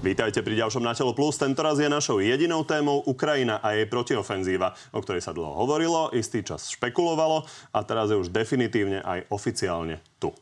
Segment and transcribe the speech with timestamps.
[0.00, 1.36] Vítajte pri ďalšom Na telo plus.
[1.36, 6.40] Tentoraz je našou jedinou témou Ukrajina a jej protiofenzíva, o ktorej sa dlho hovorilo, istý
[6.40, 7.44] čas špekulovalo
[7.76, 10.32] a teraz je už definitívne aj oficiálne tu.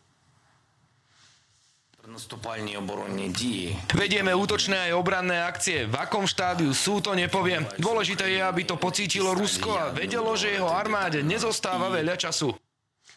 [3.98, 5.90] Vedieme útočné aj obranné akcie.
[5.90, 7.66] V akom štádiu sú, to nepoviem.
[7.82, 12.54] Dôležité je, aby to pocítilo Rusko a vedelo, že jeho armáde nezostáva veľa času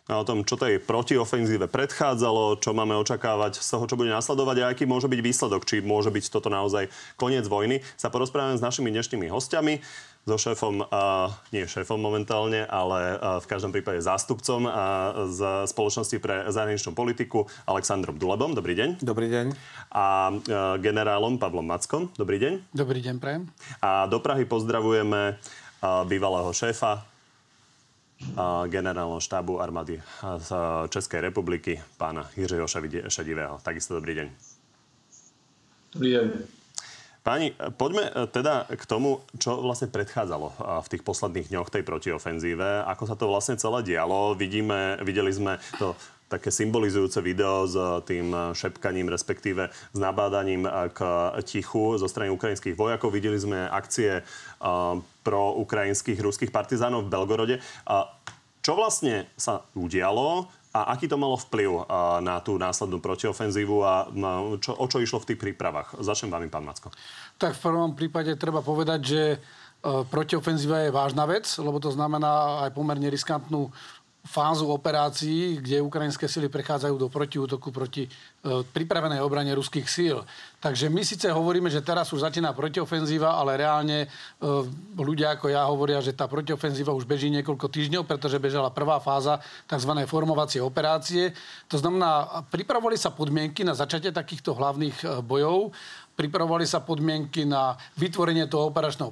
[0.10, 4.70] o tom, čo tej protiofenzíve predchádzalo, čo máme očakávať z toho, čo bude nasledovať a
[4.74, 6.90] aký môže byť výsledok, či môže byť toto naozaj
[7.22, 9.78] koniec vojny, sa porozprávame s našimi dnešnými hostiami
[10.22, 14.74] so šéfom, uh, nie šéfom momentálne, ale uh, v každom prípade zástupcom uh,
[15.26, 18.54] z spoločnosti pre zahraničnú politiku Aleksandrom Dulebom.
[18.54, 19.02] Dobrý deň.
[19.02, 19.48] Dobrý deň.
[19.90, 22.14] A uh, generálom Pavlom Mackom.
[22.22, 22.54] Dobrý deň.
[22.70, 23.50] Dobrý deň, prajem.
[23.82, 27.11] A do Prahy pozdravujeme uh, bývalého šéfa
[28.70, 30.02] generálneho štábu armády
[30.38, 30.50] z
[30.90, 32.68] Českej republiky, pána Jiřeho
[33.08, 33.60] Šedivého.
[33.64, 34.28] Takisto dobrý deň.
[35.94, 36.26] Dobrý deň.
[37.22, 40.48] Páni, poďme e, teda k tomu, čo vlastne predchádzalo
[40.82, 42.82] v tých posledných dňoch tej protiofenzíve.
[42.90, 44.34] Ako sa to vlastne celé dialo.
[44.34, 45.94] Vidíme, videli sme to
[46.32, 47.76] také symbolizujúce video s
[48.08, 50.64] tým šepkaním, respektíve s nabádaním
[50.96, 51.00] k
[51.44, 53.12] tichu zo strany ukrajinských vojakov.
[53.12, 54.24] Videli sme akcie
[55.22, 57.56] pro ukrajinských ruských partizánov v Belgorode.
[58.64, 61.92] Čo vlastne sa udialo a aký to malo vplyv
[62.24, 64.08] na tú následnú protiofenzívu a
[64.64, 66.00] čo, o čo išlo v tých prípravách?
[66.00, 66.96] Začnem vami, pán Macko.
[67.36, 69.24] Tak v prvom prípade treba povedať, že
[69.82, 73.74] protiofenzíva je vážna vec, lebo to znamená aj pomerne riskantnú
[74.22, 78.10] fázu operácií, kde ukrajinské sily prechádzajú do protiútoku proti e,
[78.62, 80.22] pripravenej obrane ruských síl.
[80.62, 84.08] Takže my síce hovoríme, že teraz už začína protiofenzíva, ale reálne e,
[84.94, 89.42] ľudia ako ja hovoria, že tá protiofenzíva už beží niekoľko týždňov, pretože bežala prvá fáza
[89.66, 89.92] tzv.
[90.06, 91.34] formovacie operácie.
[91.66, 95.74] To znamená, pripravovali sa podmienky na začatie takýchto hlavných e, bojov
[96.16, 99.10] pripravovali sa podmienky na vytvorenie toho operačného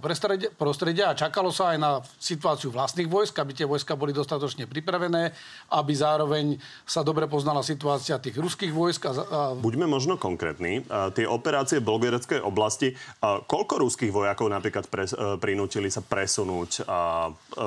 [0.56, 1.91] prostredia a čakalo sa aj na
[2.22, 5.34] situáciu vlastných vojsk, aby tie vojska boli dostatočne pripravené,
[5.73, 9.01] aby zároveň sa dobre poznala situácia tých ruských vojsk.
[9.09, 9.40] A, a...
[9.57, 10.85] Buďme možno konkrétni.
[11.16, 16.85] Tie operácie v Belgorodeckej oblasti, koľko ruských vojakov napríklad pres, e, prinútili sa presunúť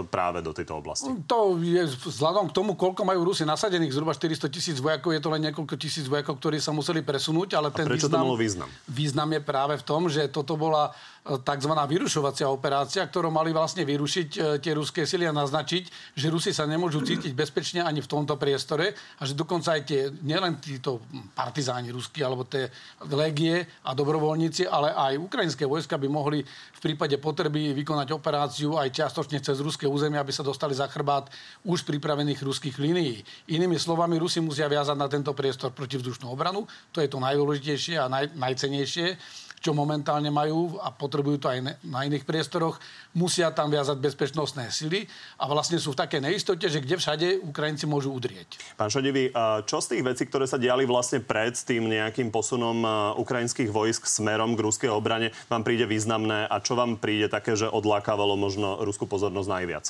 [0.09, 1.11] práve do tejto oblasti?
[1.27, 5.31] To je vzhľadom k tomu, koľko majú Rusi nasadených, zhruba 400 tisíc vojakov, je to
[5.33, 8.69] len niekoľko tisíc vojakov, ktorí sa museli presunúť, ale ten prečo význam, to malo význam?
[8.89, 10.91] Význam je práve v tom, že toto bola
[11.23, 11.71] tzv.
[11.71, 16.67] vyrušovacia operácia, ktorou mali vlastne vyrušiť e, tie ruské sily a naznačiť, že Rusi sa
[16.67, 21.07] nemôžu cítiť bezpečne ani v tomto priestore a že dokonca aj tie, nielen títo
[21.39, 22.67] partizáni ruskí alebo tie
[23.07, 28.91] legie a dobrovoľníci, ale aj ukrajinské vojska by mohli v prípade potreby vykonať operáciu aj
[28.91, 31.31] čiastočne cez ruské územie, aby sa dostali za chrbát
[31.63, 33.23] už pripravených ruských línií.
[33.55, 36.67] Inými slovami, Rusi musia viazať na tento priestor protivzdušnú obranu.
[36.91, 39.15] To je to najdôležitejšie a naj, najcenejšie
[39.63, 42.83] čo momentálne majú a potrebujú to aj na iných priestoroch,
[43.15, 45.07] musia tam viazať bezpečnostné sily
[45.39, 48.59] a vlastne sú v takej neistote, že kde všade Ukrajinci môžu udrieť.
[48.75, 49.31] Pán Šodivý,
[49.71, 52.83] čo z tých vecí, ktoré sa diali vlastne pred tým nejakým posunom
[53.23, 57.71] ukrajinských vojsk smerom k ruskej obrane, vám príde významné a čo vám príde také, že
[57.71, 59.87] odlákávalo možno ruskú pozornosť najviac?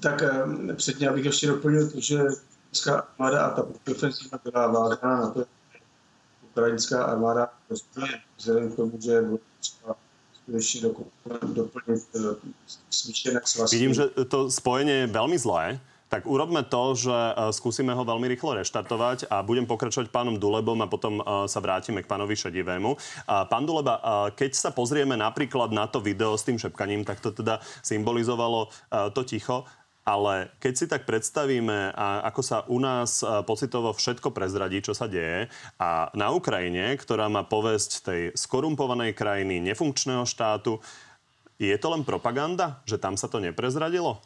[0.00, 2.18] Tak eh, předtím, abych ještě doplnil to, že
[2.70, 5.44] ruská armáda a ta ofenzíva byla vázaná na to,
[6.52, 7.48] ukrajinská armáda
[8.36, 9.24] vzhledem k tomu, že
[9.60, 9.96] třeba
[10.42, 10.80] skutečně
[11.54, 12.18] doplniť e,
[12.90, 13.76] smíšené svazky.
[13.76, 15.80] Vidím, že to spojenie je veľmi zlé.
[16.12, 20.76] Tak urobme to, že e, skúsime ho veľmi rýchlo reštartovať a budem pokračovať pánom Dulebom
[20.82, 22.98] a potom e, sa vrátime k pánovi Šedivému.
[23.24, 24.02] Pán Duleba,
[24.34, 28.68] keď sa pozrieme napríklad na to video s tým šepkaním, tak to teda symbolizovalo
[29.14, 29.64] to ticho.
[30.02, 35.06] Ale keď si tak predstavíme, a ako sa u nás pocitovo všetko prezradí, čo sa
[35.06, 35.46] deje,
[35.78, 40.82] a na Ukrajine, ktorá má povesť tej skorumpovanej krajiny, nefunkčného štátu,
[41.62, 44.18] je to len propaganda, že tam sa to neprezradilo?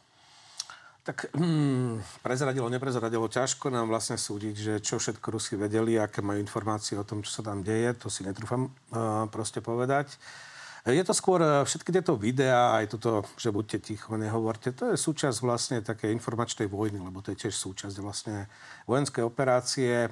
[1.06, 3.30] Tak hmm, prezradilo, neprezradilo.
[3.30, 7.30] Ťažko nám vlastne súdiť, že čo všetko Rusi vedeli, aké majú informácie o tom, čo
[7.30, 7.95] sa tam deje.
[8.03, 10.18] To si netrúfam uh, proste povedať.
[10.86, 14.97] Je to skôr e, všetky tieto videá, aj toto, že buďte ticho, nehovorte, to je
[14.97, 18.47] súčasť vlastne také informačnej vojny, lebo to je tiež súčasť vlastne
[18.86, 20.06] vojenskej operácie.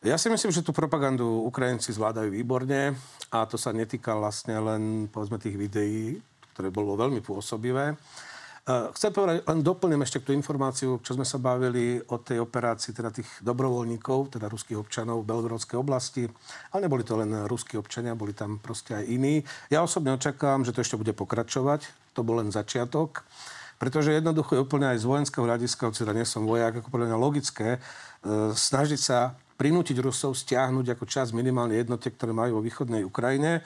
[0.00, 2.96] Ja si myslím, že tú propagandu Ukrajinci zvládajú výborne
[3.28, 4.82] a to sa netýka vlastne len
[5.12, 6.16] povedzme tých videí,
[6.56, 7.92] ktoré bolo veľmi pôsobivé.
[8.68, 13.08] Chcem povedať, len doplním ešte tú informáciu, čo sme sa bavili o tej operácii teda
[13.08, 16.28] tých dobrovoľníkov, teda ruských občanov v Belgorodskej oblasti.
[16.76, 19.40] Ale neboli to len ruskí občania, boli tam proste aj iní.
[19.72, 21.88] Ja osobne očakávam, že to ešte bude pokračovať.
[22.12, 23.24] To bol len začiatok.
[23.80, 27.18] Pretože jednoducho je úplne aj z vojenského hľadiska, teda nie som vojak, ako podľa mňa
[27.24, 27.80] logické, e,
[28.52, 33.62] snažiť sa prinútiť Rusov stiahnuť ako čas minimálne jednotiek, ktoré majú vo východnej Ukrajine.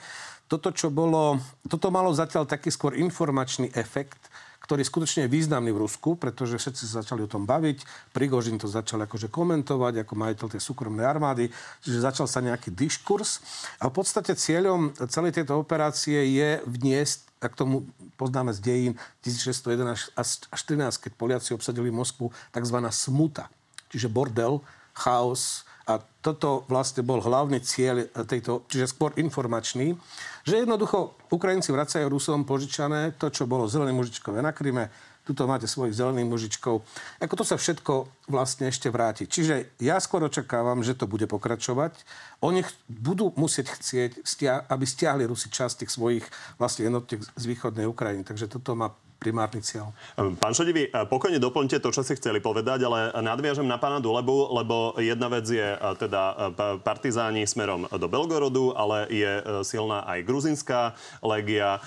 [0.49, 4.32] Toto, čo bolo, toto malo zatiaľ taký skôr informačný efekt,
[4.63, 7.83] ktorý skutočne je významný v Rusku, pretože všetci sa začali o tom baviť.
[8.15, 11.51] Prigožin to začal akože komentovať ako majiteľ tej súkromnej armády,
[11.83, 13.43] čiže začal sa nejaký diskurs.
[13.83, 17.83] A v podstate cieľom celej tejto operácie je vniesť ak tomu
[18.15, 18.93] poznáme z dejín
[19.27, 22.77] 1611 až 14, keď Poliaci obsadili Moskvu, tzv.
[22.87, 23.51] smuta,
[23.91, 24.63] čiže bordel,
[24.95, 29.99] chaos, a toto vlastne bol hlavný cieľ tejto, čiže skôr informačný,
[30.47, 34.87] že jednoducho Ukrajinci vracajú Rusom požičané to, čo bolo zelené mužičkové na Kryme,
[35.23, 36.83] tuto máte svojich zelených mužičkov.
[37.23, 39.23] Ako to sa všetko vlastne ešte vráti.
[39.23, 41.95] Čiže ja skôr očakávam, že to bude pokračovať.
[42.43, 46.25] Oni ch- budú musieť chcieť, stia- aby stiahli Rusi časť tých svojich
[46.59, 48.27] vlastne jednotiek z východnej Ukrajiny.
[48.27, 48.91] Takže toto má
[49.23, 49.95] primárny cieľ.
[50.19, 54.03] Ehm, pán Šodivý, e, pokojne doplňte to, čo ste chceli povedať, ale nadviažem na pána
[54.03, 56.35] Dulebu, lebo jedna vec je e, teda e,
[56.83, 59.31] partizáni smerom do Belgorodu, ale je
[59.63, 61.77] silná aj gruzinská legia,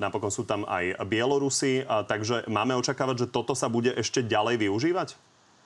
[0.00, 5.08] napokon sú tam aj Bielorusi, takže máme očakávať, že toto sa bude ešte ďalej využívať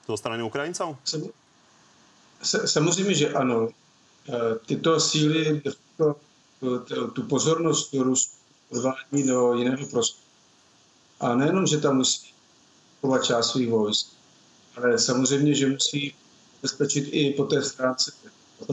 [0.05, 0.99] zo strany Ukrajincov?
[2.43, 3.69] Samozřejmě, že ano.
[4.65, 5.61] Tyto síly
[7.13, 8.39] tu pozornost Rusku
[8.71, 10.28] odvádí do jiného prostoru.
[11.19, 12.33] A nejenom, že tam musí
[13.01, 14.07] chovat část svých vojsk,
[14.75, 16.15] ale samozřejmě, že musí
[16.61, 18.11] bezpečit i po té stránce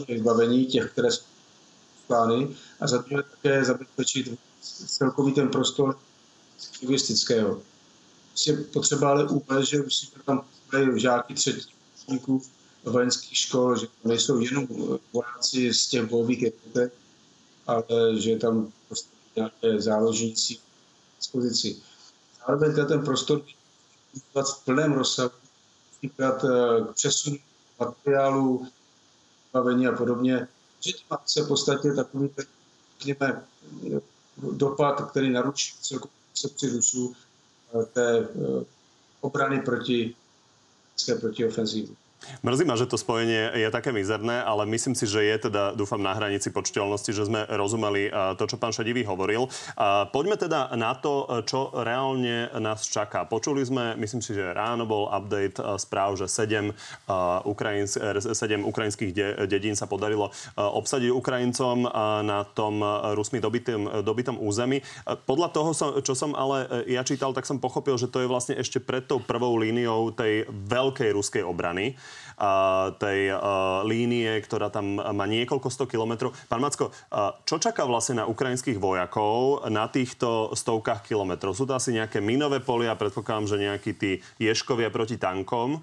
[0.09, 1.25] vybavení těch, které jsou
[2.07, 2.49] plány
[2.81, 4.39] a za druhé také zabezpečit
[4.87, 5.99] celkový ten prostor
[6.83, 7.63] logistického.
[8.47, 10.45] Je potřeba ale uvést, že musí tam
[10.97, 11.77] žáky třetích
[12.85, 14.69] vojenských škol, že to nejsou jenom
[15.13, 16.93] vojáci z těch bojových jednotek,
[17.67, 17.85] ale
[18.17, 20.57] že tam prostě nějaké záložníci
[21.19, 21.77] dispozici
[22.47, 23.43] zároveň ten prostor
[24.35, 25.31] v plném rozsahu,
[25.93, 27.37] například eh, k přesunu
[27.81, 28.69] materiálu,
[29.53, 30.49] bavení a podobně,
[30.81, 32.31] že má se podstatě takový,
[32.99, 33.45] řekněme,
[34.53, 37.17] dopad, který naruší celkovou koncepci Rusů
[37.75, 38.65] eh, té eh,
[39.21, 40.15] obrany proti,
[41.21, 41.97] proti ofenzívu.
[42.43, 45.99] Mrzí ma, že to spojenie je také mizerné, ale myslím si, že je teda, dúfam,
[45.99, 49.49] na hranici počteľnosti, že sme rozumeli to, čo pán Šadivý hovoril.
[50.15, 53.27] Poďme teda na to, čo reálne nás čaká.
[53.27, 56.71] Počuli sme, myslím si, že ráno bol update správ, že 7,
[57.47, 59.11] Ukrajins, 7 ukrajinských
[59.51, 61.89] dedín sa podarilo obsadiť Ukrajincom
[62.23, 62.81] na tom
[63.15, 64.85] Rusmi dobitom, dobitom území.
[65.27, 65.71] Podľa toho,
[66.03, 69.19] čo som ale ja čítal, tak som pochopil, že to je vlastne ešte pred tou
[69.19, 71.99] prvou líniou tej veľkej ruskej obrany
[73.01, 73.33] tej
[73.89, 76.37] línie, ktorá tam má niekoľko sto kilometrov.
[76.53, 76.93] Pán Macko,
[77.49, 81.57] čo čaká vlastne na ukrajinských vojakov na týchto stovkách kilometrov?
[81.57, 85.81] Sú to asi nejaké minové polia, predpokladám, že nejakí tí ješkovia proti tankom?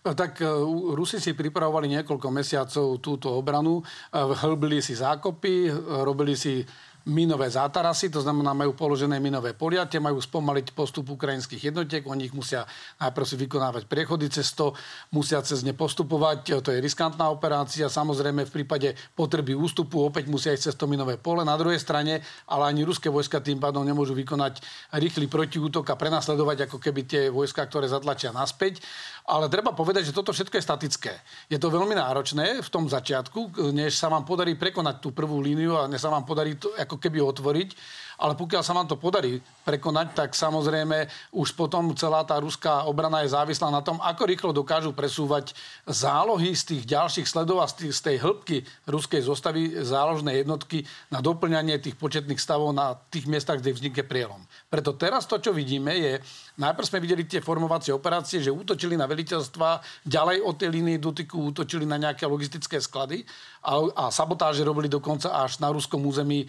[0.00, 0.48] No, tak e,
[0.96, 6.64] Rusi si pripravovali niekoľko mesiacov túto obranu, e, hlbili si zákopy, e, robili si
[7.08, 12.28] minové zátarasy, to znamená, majú položené minové polia, tie majú spomaliť postup ukrajinských jednotiek, oni
[12.28, 12.68] ich musia
[13.00, 14.76] najprv si vykonávať priechody cez to,
[15.14, 20.52] musia cez ne postupovať, to je riskantná operácia, samozrejme v prípade potreby ústupu opäť musia
[20.52, 21.40] ísť cez to minové pole.
[21.40, 22.20] Na druhej strane,
[22.50, 24.60] ale ani ruské vojska tým pádom nemôžu vykonať
[24.98, 28.82] rýchly protiútok a prenasledovať ako keby tie vojska, ktoré zatlačia naspäť.
[29.30, 31.12] Ale treba povedať, že toto všetko je statické.
[31.46, 35.78] Je to veľmi náročné v tom začiatku, než sa vám podarí prekonať tú prvú líniu
[35.78, 37.68] a než sa vám podarí to ako keby otvoriť
[38.20, 43.24] ale pokiaľ sa vám to podarí prekonať, tak samozrejme už potom celá tá ruská obrana
[43.24, 45.56] je závislá na tom, ako rýchlo dokážu presúvať
[45.88, 51.24] zálohy z tých ďalších sledov a z, z tej hĺbky ruskej zostavy záložnej jednotky na
[51.24, 54.44] doplňanie tých početných stavov na tých miestach, kde vznikne prielom.
[54.68, 56.12] Preto teraz to, čo vidíme, je,
[56.60, 61.40] najprv sme videli tie formovacie operácie, že útočili na veliteľstva, ďalej od tej línie dotyku
[61.40, 63.24] útočili na nejaké logistické sklady
[63.64, 66.48] a, a sabotáže robili dokonca až na ruskom území e,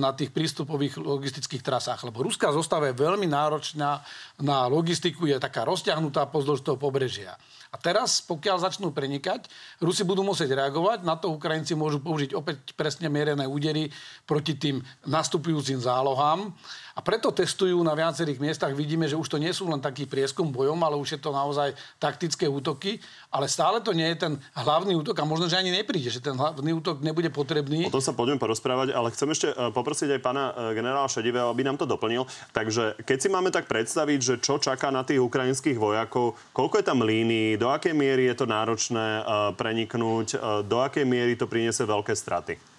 [0.00, 4.00] na tých prístupových logistických trasách, lebo ruská zostava je veľmi náročná
[4.40, 7.36] na logistiku, je taká rozťahnutá pozdĺž toho pobrežia.
[7.70, 9.50] A teraz, pokiaľ začnú prenikať,
[9.82, 13.90] Rusi budú musieť reagovať, na to Ukrajinci môžu použiť opäť presne mierené údery
[14.24, 14.78] proti tým
[15.10, 16.54] nastupujúcim zálohám.
[16.94, 18.70] A preto testujú na viacerých miestach.
[18.70, 21.74] Vidíme, že už to nie sú len taký prieskum bojom, ale už je to naozaj
[21.98, 23.02] taktické útoky.
[23.34, 26.38] Ale stále to nie je ten hlavný útok a možno, že ani nepríde, že ten
[26.38, 27.90] hlavný útok nebude potrebný.
[27.90, 31.50] O tom sa poďme porozprávať, ale chcem ešte e, poprosiť aj pána e, generála Šedivého,
[31.50, 32.30] aby nám to doplnil.
[32.54, 36.86] Takže keď si máme tak predstaviť, že čo čaká na tých ukrajinských vojakov, koľko je
[36.86, 39.22] tam línií, do akej miery je to náročné e,
[39.58, 42.73] preniknúť, do akej miery to priniesie veľké straty?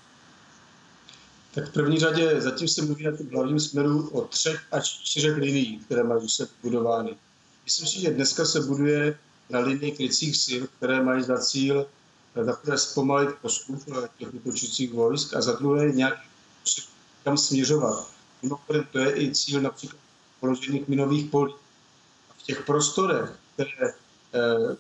[1.56, 5.38] Tak v první řadě zatím se mluví na tom hlavním směru o třech až čtyřech
[5.38, 7.16] liniích, které mají se budovány.
[7.64, 9.20] Myslím si, že dneska se buduje
[9.50, 11.86] na linii krycích sil, které mají za cíl
[12.44, 13.84] za prvé zpomalit postup
[14.18, 16.20] těch útočících vojsk a za druhé nějak
[17.24, 18.08] kam směřovat.
[18.44, 20.00] Mimochodem, to je i cíl například
[20.40, 21.54] položených minových polí.
[22.38, 23.94] V těch prostorech, které
[24.34, 24.76] eh,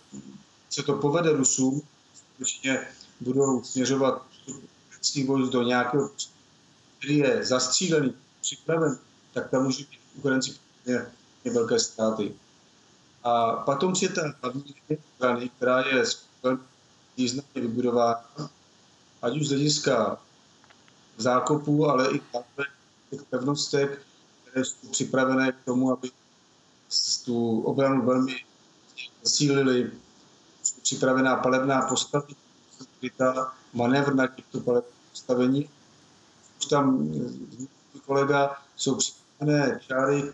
[0.69, 1.81] se to povede Rusům,
[2.13, 2.87] skutečně
[3.19, 4.25] budou směřovat
[5.01, 6.09] vojsk do nějakého
[7.05, 8.97] který je zastřílený, připraven,
[9.33, 10.55] tak tam může být Ukrajinci
[11.53, 12.35] velké ztráty.
[13.23, 14.75] A potom je ta hlavní
[15.15, 16.03] strany, která je
[17.17, 18.49] významně vybudována,
[19.21, 20.17] ať už z hlediska
[21.17, 22.21] zákopů, ale i
[23.09, 24.01] těch pevnostek,
[24.41, 26.11] které jsou připravené k tomu, aby
[27.25, 28.35] tu obranu velmi
[29.23, 29.91] zasílili.
[30.81, 32.35] Připravená palebná postavení,
[33.73, 35.69] manévr na těchto palebných postavení.
[36.59, 37.13] Už tam
[38.05, 40.33] kolega jsou připravené čáry,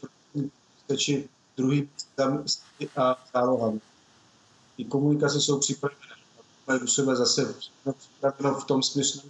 [0.85, 1.89] stačí druhý
[2.97, 3.79] a zálohami.
[4.77, 6.01] Ty komunikace jsou připravené.
[6.67, 7.55] Mají u sebe zase
[7.97, 9.21] připraveno v tom smyslu,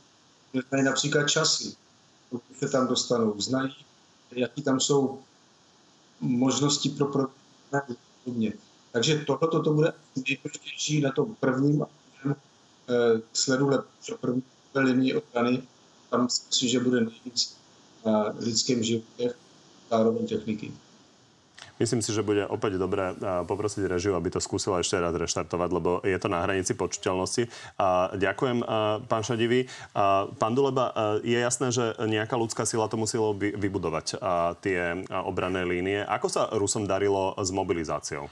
[0.54, 1.76] že znají například časy,
[2.30, 3.42] pokud se tam dostanou.
[3.42, 3.76] Znají,
[4.32, 5.20] jaký tam jsou
[6.20, 7.28] možnosti pro
[8.24, 8.54] podobně.
[8.92, 9.94] Takže tohle to bude
[10.28, 13.70] nejprvnější na tom prvním eh, sledu
[14.22, 14.44] první
[14.76, 15.64] linii ochrany.
[16.12, 17.56] Tam si, že bude nejvíc
[18.06, 19.34] na lidském životě
[19.90, 20.72] zároveň techniky.
[21.82, 23.10] Myslím si, že bude opäť dobré
[23.50, 27.50] poprosiť režiu, aby to skúsila ešte raz reštartovať, lebo je to na hranici počiteľnosti.
[28.22, 28.62] Ďakujem,
[29.10, 29.66] pán Šadivý.
[30.38, 30.94] Pán Duleba,
[31.26, 34.22] je jasné, že nejaká ľudská sila to muselo vybudovať,
[34.62, 36.06] tie obranné línie.
[36.06, 38.30] Ako sa Rusom darilo s mobilizáciou?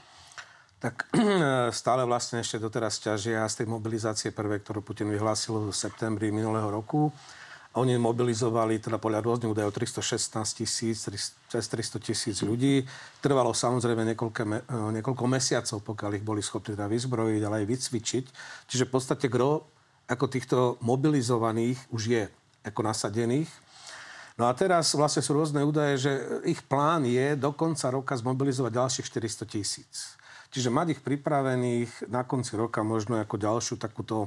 [0.80, 1.12] tak
[1.84, 6.72] stále vlastne ešte doteraz ťažia z tej mobilizácie prvé, ktorú Putin vyhlásil v septembri minulého
[6.72, 7.12] roku.
[7.78, 11.06] Oni mobilizovali teda podľa rôznych údajov 316 tisíc,
[11.46, 12.82] cez 300 tisíc ľudí.
[13.22, 14.58] Trvalo samozrejme niekoľko, e,
[14.98, 18.24] niekoľko mesiacov, pokiaľ ich boli schopní teda vyzbrojiť, ale aj vycvičiť.
[18.66, 19.70] Čiže v podstate gro
[20.10, 22.22] ako týchto mobilizovaných už je
[22.66, 23.50] ako nasadených.
[24.34, 26.12] No a teraz vlastne sú rôzne údaje, že
[26.50, 30.18] ich plán je do konca roka zmobilizovať ďalších 400 tisíc.
[30.50, 34.26] Čiže mať ich pripravených na konci roka možno ako ďalšiu takúto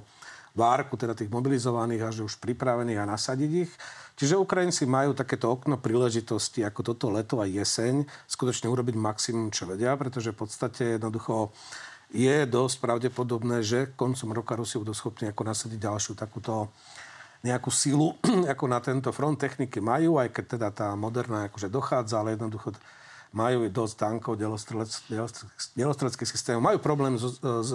[0.53, 3.71] várku, teda tých mobilizovaných a že už pripravených a nasadiť ich.
[4.13, 9.65] Čiže Ukrajinci majú takéto okno príležitosti, ako toto leto a jeseň, skutočne urobiť maximum, čo
[9.65, 11.49] vedia, pretože v podstate jednoducho
[12.13, 16.69] je dosť pravdepodobné, že koncom roka Rusi budú schopní ako nasadiť ďalšiu takúto
[17.41, 18.13] nejakú silu,
[18.53, 22.77] ako na tento front techniky majú, aj keď teda tá moderná akože dochádza, ale jednoducho
[23.33, 24.37] majú dosť tankov,
[25.73, 26.61] delostreleckých systémov.
[26.61, 27.71] Majú problém s, s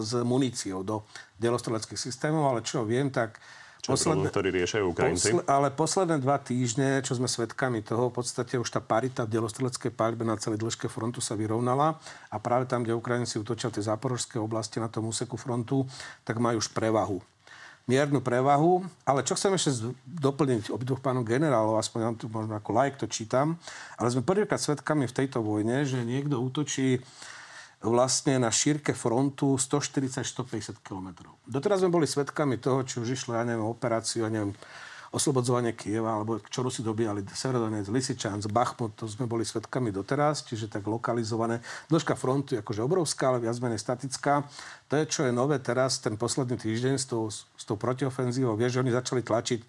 [0.00, 1.04] s muníciou do
[1.36, 3.36] delostreleckých systémov, ale čo viem, tak
[3.80, 5.28] čo posledné, problém, ktorý riešajú Ukrajinci?
[5.32, 9.40] Posle, ale posledné dva týždne, čo sme svedkami toho, v podstate už tá parita v
[9.40, 11.96] delostreleckej paľbe na celej dĺžke frontu sa vyrovnala
[12.28, 15.88] a práve tam, kde Ukrajinci utočia v tej záporožskej oblasti na tom úseku frontu,
[16.28, 17.24] tak majú už prevahu
[17.90, 18.86] miernu prevahu.
[19.02, 23.10] Ale čo chcem ešte doplniť obidvoch pánov generálov, aspoň ja tu možno ako like to
[23.10, 23.58] čítam,
[23.98, 27.02] ale sme prvýkrát svedkami v tejto vojne, že niekto útočí
[27.80, 31.32] vlastne na šírke frontu 140-150 km.
[31.48, 34.52] Doteraz sme boli svedkami toho, či už išlo, ja neviem, operáciu, ja neviem,
[35.10, 40.70] oslobodzovanie Kieva, alebo čo Rusi dobíjali Severodonec, Lisičansk, Bachmut, to sme boli svedkami doteraz, čiže
[40.70, 41.58] tak lokalizované.
[41.90, 44.46] Dĺžka frontu je akože obrovská, ale viac menej statická.
[44.86, 48.78] To je, čo je nové teraz, ten posledný týždeň s tou, s tou protiofenzívou, vieš,
[48.78, 49.60] že oni začali tlačiť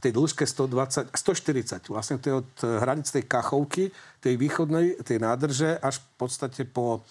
[0.00, 3.92] tej dĺžke 120, 140, vlastne to je od hranic tej Kachovky,
[4.24, 7.04] tej východnej, tej nádrže, až v podstate po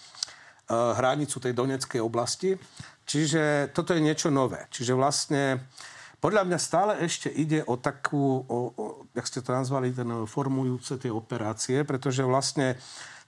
[0.70, 2.54] Eh, hranicu tej Doneckej oblasti.
[3.02, 4.70] Čiže toto je niečo nové.
[4.70, 5.66] Čiže vlastne
[6.22, 8.86] podľa mňa stále ešte ide o takú, o, o,
[9.18, 12.78] jak ste to nazvali, ten formujúce tie operácie, pretože vlastne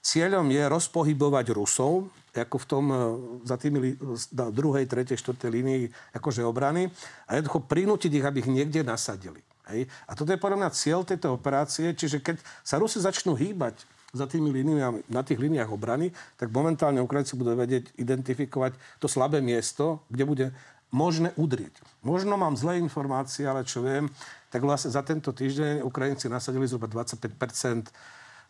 [0.06, 2.98] cieľom je rozpohybovať Rusov, ako v tom, eh,
[3.42, 3.98] za tými
[4.30, 5.82] druhej, tretej, štvrtej línii
[6.14, 6.94] akože obrany
[7.26, 9.42] a jednoducho prinútiť ich, aby ich niekde nasadili.
[9.70, 9.86] Hej.
[10.10, 13.78] A toto je podľa mňa cieľ tejto operácie, čiže keď sa Rusi začnú hýbať
[14.12, 19.40] za tými líniami, na tých líniách obrany, tak momentálne Ukrajinci budú vedieť identifikovať to slabé
[19.40, 20.46] miesto, kde bude
[20.92, 21.72] možné udrieť.
[22.04, 24.12] Možno mám zlé informácie, ale čo viem,
[24.52, 27.32] tak vlastne za tento týždeň Ukrajinci nasadili zhruba 25%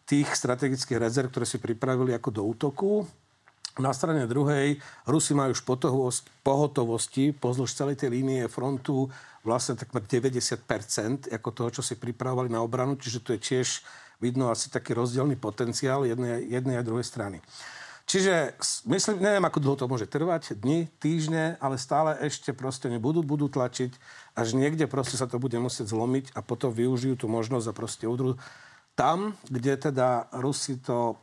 [0.03, 3.07] tých strategických rezerv, ktoré si pripravili ako do útoku.
[3.79, 5.65] Na strane druhej Rusi majú už
[6.45, 9.09] pohotovosti pozdĺž celej tej línie frontu
[9.43, 10.63] vlastne takmer 90
[11.35, 13.83] ako toho, čo si pripravovali na obranu, čiže to je tiež
[14.23, 17.43] vidno asi taký rozdielný potenciál jednej, jednej a druhej strany.
[18.03, 18.59] Čiže
[18.91, 23.47] myslím, neviem, ako dlho to môže trvať, dni, týždne, ale stále ešte proste nebudú, budú
[23.47, 23.95] tlačiť,
[24.35, 28.05] až niekde proste sa to bude musieť zlomiť a potom využijú tú možnosť a proste
[28.11, 28.39] udru
[28.93, 31.17] tam, kde teda Rusi to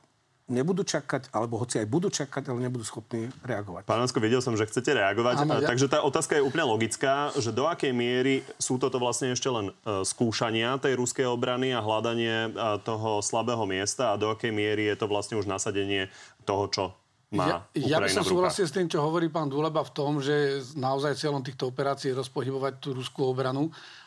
[0.50, 3.86] nebudú čakať, alebo hoci aj budú čakať, ale nebudú schopní reagovať.
[3.86, 5.46] Pán Lansko, videl som, že chcete reagovať.
[5.46, 5.70] Áno, ja...
[5.70, 9.70] Takže tá otázka je úplne logická, že do akej miery sú toto vlastne ešte len
[9.70, 14.89] uh, skúšania tej ruskej obrany a hľadanie uh, toho slabého miesta a do akej miery
[14.89, 16.10] je to vlastne už nasadenie
[16.44, 16.84] toho, čo
[17.29, 20.65] má ja, ja by som súhlasil s tým, čo hovorí pán Duleba v tom, že
[20.74, 23.99] naozaj cieľom týchto operácií je rozpohybovať tú ruskú obranu uh,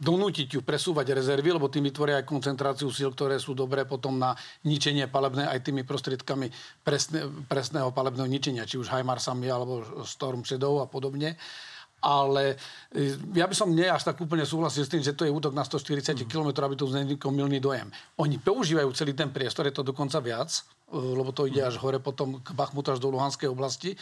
[0.00, 4.32] donútiť ju presúvať rezervy, lebo tým vytvoria aj koncentráciu síl, ktoré sú dobré potom na
[4.64, 6.48] ničenie palebné aj tými prostriedkami
[6.80, 11.36] presne, presného palebného ničenia, či už Hajmarsami alebo Storm Shadow a podobne.
[12.00, 12.56] Ale
[12.96, 15.52] e, ja by som nie až tak úplne súhlasil s tým, že to je útok
[15.52, 17.92] na 140 km, aby to vznikol milný dojem.
[18.24, 20.48] Oni používajú celý ten priestor, je to dokonca viac,
[20.90, 23.94] lebo to ide až hore potom k Bachmutu až do Luhanskej oblasti.
[23.94, 23.96] E,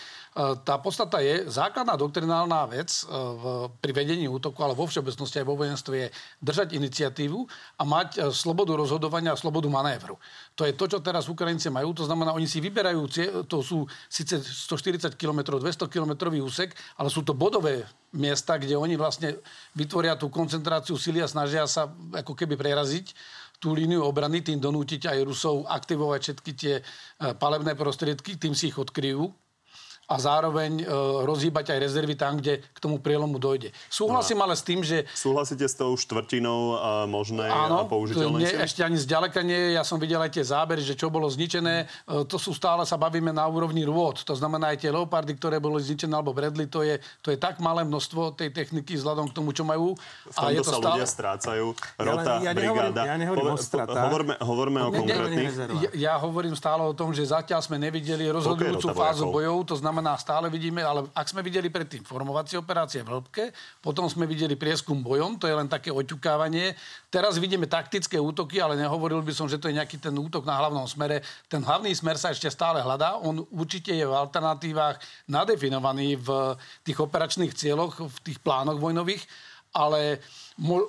[0.65, 3.43] tá podstata je, základná doktrinálna vec e, v,
[3.79, 6.09] pri vedení útoku, ale vo všeobecnosti aj vo vojenstve je
[6.41, 7.39] držať iniciatívu
[7.77, 10.17] a mať slobodu rozhodovania a slobodu manévru.
[10.57, 11.93] To je to, čo teraz Ukrajinci majú.
[11.93, 13.01] To znamená, oni si vyberajú,
[13.47, 17.85] to sú síce 140 km, 200 km úsek, ale sú to bodové
[18.17, 19.37] miesta, kde oni vlastne
[19.77, 23.13] vytvoria tú koncentráciu síly a snažia sa ako keby preraziť
[23.59, 26.83] tú líniu obrany, tým donútiť aj Rusov aktivovať všetky tie e,
[27.35, 29.27] palebné prostriedky, tým si ich odkryjú
[30.09, 30.85] a zároveň e,
[31.29, 33.77] rozhýbať aj rezervy tam, kde k tomu prielomu dojde.
[33.93, 34.49] Súhlasím no.
[34.49, 35.05] ale s tým, že...
[35.13, 38.41] Súhlasíte s tou štvrtinou a možnej Áno, použiteľnej?
[38.41, 39.77] Nie, ešte ani zďaleka nie.
[39.77, 41.85] Ja som videl aj tie zábery, že čo bolo zničené.
[41.85, 44.25] E, to sú stále, sa bavíme na úrovni rôd.
[44.25, 47.61] To znamená aj tie leopardy, ktoré boli zničené alebo bredli, to je, to je tak
[47.61, 49.93] malé množstvo tej techniky vzhľadom k tomu, čo majú.
[50.33, 50.97] V a je to sa stále...
[50.97, 51.67] ľudia strácajú.
[52.01, 53.01] Rota, ja, ja brigáda.
[53.05, 54.05] Ja nehovorím o stratách.
[54.09, 55.53] Hovorme, hovorme o konkrétnych.
[55.85, 59.69] Ja, ja hovorím stále o tom, že zatiaľ sme nevideli rozhodujúcu fázu bojov.
[59.69, 63.51] To znamená, znamená, stále vidíme, ale ak sme videli predtým formovacie operácie v hĺbke,
[63.83, 66.79] potom sme videli prieskum bojom, to je len také oťukávanie.
[67.11, 70.55] Teraz vidíme taktické útoky, ale nehovoril by som, že to je nejaký ten útok na
[70.55, 71.27] hlavnom smere.
[71.51, 73.19] Ten hlavný smer sa ešte stále hľadá.
[73.19, 76.55] On určite je v alternatívach nadefinovaný v
[76.87, 79.27] tých operačných cieľoch, v tých plánoch vojnových,
[79.73, 80.23] ale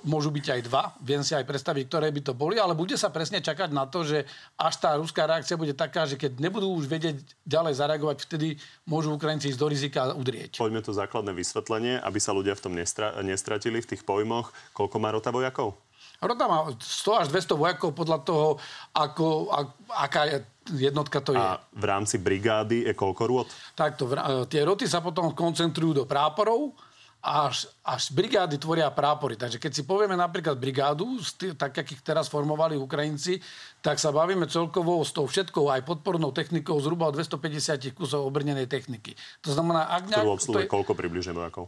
[0.03, 3.13] môžu byť aj dva, viem si aj predstaviť, ktoré by to boli, ale bude sa
[3.13, 4.25] presne čakať na to, že
[4.57, 8.57] až tá ruská reakcia bude taká, že keď nebudú už vedieť ďalej zareagovať, vtedy
[8.89, 10.57] môžu Ukrajinci ísť do rizika a udrieť.
[10.57, 14.49] Poďme to základné vysvetlenie, aby sa ľudia v tom nestra- nestratili v tých pojmoch.
[14.73, 15.77] Koľko má rota vojakov?
[16.19, 18.47] Rota má 100 až 200 vojakov podľa toho,
[18.91, 19.59] ako, a,
[20.03, 20.37] aká je
[20.75, 21.39] jednotka to je.
[21.39, 23.47] A v rámci brigády je koľko rôd?
[23.73, 24.05] Takto,
[24.51, 26.75] tie roty sa potom koncentrujú do práporov,
[27.19, 29.36] až, až brigády tvoria prápory.
[29.36, 31.19] Takže keď si povieme napríklad brigádu,
[31.55, 33.43] tak akých teraz formovali Ukrajinci,
[33.84, 38.67] tak sa bavíme celkovo s tou všetkou aj podpornou technikou zhruba o 250 kusov obrnenej
[38.71, 39.15] techniky.
[39.43, 40.25] To znamená, ak nejak...
[40.47, 40.67] To je...
[40.67, 41.67] koľko približne vojakov?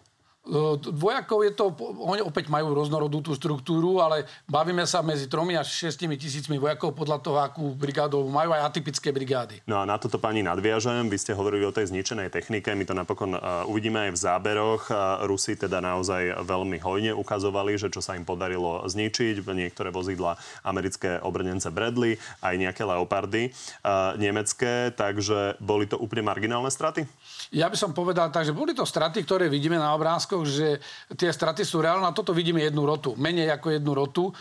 [0.98, 1.70] Vojakov je to,
[2.02, 6.98] oni opäť majú rôznorodú tú štruktúru, ale bavíme sa medzi 3 až 6 tisícmi vojakov
[6.98, 9.62] podľa toho, akú brigádu majú aj atypické brigády.
[9.70, 11.14] No a na toto pani nadviažem.
[11.14, 12.74] Vy ste hovorili o tej zničenej technike.
[12.74, 14.90] My to napokon uh, uvidíme aj v záberoch.
[14.90, 19.46] Uh, Rusi teda naozaj veľmi hojne ukazovali, že čo sa im podarilo zničiť.
[19.46, 24.90] Niektoré vozidla americké obrnence Bradley, aj nejaké Leopardy uh, nemecké.
[24.90, 27.06] Takže boli to úplne marginálne straty?
[27.54, 29.94] Ja by som povedal tak, že boli to straty, ktoré vidíme na
[30.32, 30.80] obrázkoch, že
[31.20, 33.16] tie straty sú reálne a toto vidíme jednu rotu.
[33.20, 34.24] Menej ako jednu rotu.
[34.32, 34.34] E,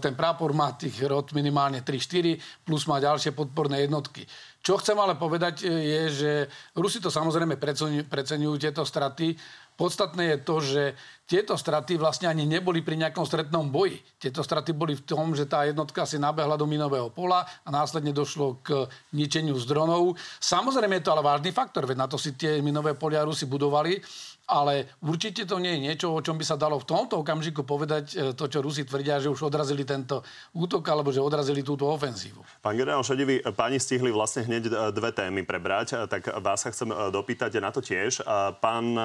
[0.00, 4.24] ten prápor má tých rot minimálne 3-4, plus má ďalšie podporné jednotky.
[4.64, 6.30] Čo chcem ale povedať e, je, že
[6.72, 7.60] Rusi to samozrejme
[8.08, 9.36] preceňujú tieto straty,
[9.74, 10.82] Podstatné je to, že
[11.26, 13.98] tieto straty vlastne ani neboli pri nejakom stretnom boji.
[14.22, 18.14] Tieto straty boli v tom, že tá jednotka si nabehla do minového pola a následne
[18.14, 20.14] došlo k ničeniu z dronov.
[20.38, 23.98] Samozrejme je to ale vážny faktor, veď na to si tie minové polia Rusi budovali
[24.44, 28.04] ale určite to nie je niečo, o čom by sa dalo v tomto okamžiku povedať
[28.12, 30.20] e, to, čo Rusi tvrdia, že už odrazili tento
[30.52, 32.44] útok alebo že odrazili túto ofenzívu.
[32.60, 36.68] Pán generál Šedivý, páni stihli vlastne hneď e, dve témy prebrať, e, tak vás sa
[36.72, 38.24] chcem dopýtať na to tiež.
[38.60, 38.96] Pán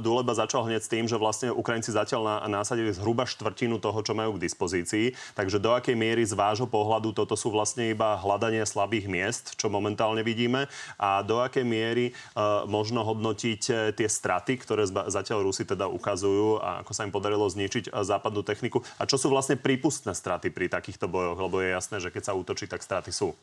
[0.00, 4.36] Duleba začal hneď s tým, že vlastne Ukrajinci zatiaľ násadili zhruba štvrtinu toho, čo majú
[4.36, 5.16] k dispozícii.
[5.36, 9.72] Takže do akej miery z vášho pohľadu toto sú vlastne iba hľadanie slabých miest, čo
[9.72, 10.68] momentálne vidíme,
[11.00, 12.12] a do akej miery
[12.68, 17.50] možno hodnotiť tie straty, ktoré ktoré zatiaľ Rusi teda ukazujú a ako sa im podarilo
[17.50, 18.86] zničiť západnú techniku.
[19.02, 21.34] A čo sú vlastne prípustné straty pri takýchto bojoch?
[21.34, 23.34] Lebo je jasné, že keď sa útočí, tak straty sú.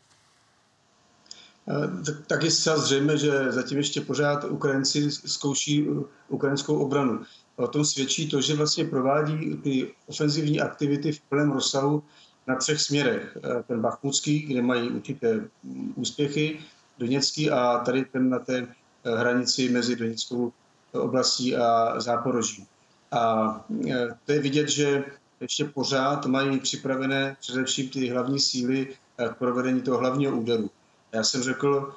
[2.30, 5.88] Tak je zcela zřejmé, že zatím ještě pořád Ukrajinci zkouší
[6.30, 7.26] ukrajinskou obranu.
[7.56, 12.04] O tom svědčí to, že vlastně provádí ty ofenzivní aktivity v plném rozsahu
[12.48, 13.38] na třech směrech.
[13.68, 15.50] Ten Bachmutský, kde mají určité
[15.96, 16.60] úspěchy,
[16.98, 18.68] Doněcký a tady ten na té
[19.04, 20.54] hranici mezi Doněckou
[21.02, 22.68] oblastí a záporoží.
[23.12, 25.04] A e, to je vidět, že
[25.40, 30.70] ještě pořád mají připravené především ty hlavní síly e, k provedení toho hlavního úderu.
[31.12, 31.96] Já jsem řekl,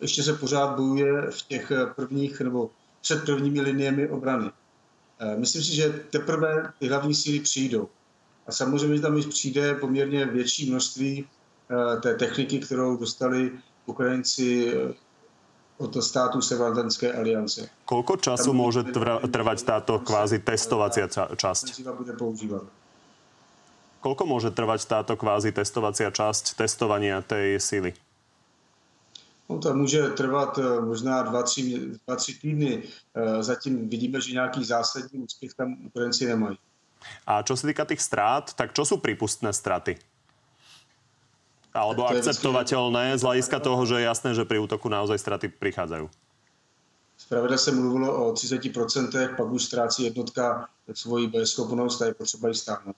[0.00, 4.50] ještě se pořád bojuje v těch prvních nebo před prvními liniemi obrany.
[5.36, 7.88] Myslím si, že teprve ty hlavní síly přijdou.
[8.46, 11.26] A samozřejmě, že tam přijde poměrně větší množství
[12.02, 13.52] té techniky, kterou dostali
[13.86, 14.74] Ukrajinci
[15.78, 17.70] od státu Severoatlantické aliance.
[17.86, 18.82] Koľko času môže
[19.30, 21.86] trvať táto kvázi testovacia časť?
[21.94, 22.66] bude používať.
[23.98, 27.90] Koľko môže trvať táto kvázi testovacia časť testovania tej síly?
[29.48, 32.82] No, to může trvat eh, možná 2-3 týdny.
[32.82, 36.58] Eh, zatím vidíme, že nějaký zásadní úspěch tam Ukrajinci nemají.
[37.26, 39.94] A čo sa týka tých strát, tak čo sú prípustné straty?
[41.74, 46.08] Alebo akceptovateľné z hľadiska toho, že je jasné, že pri útoku naozaj straty prichádzajú?
[47.18, 52.54] Zpravidla se mluvilo o 30%, pak už ztrácí jednotka svoji bezschopnost a je potřeba ji
[52.54, 52.96] stáhnout.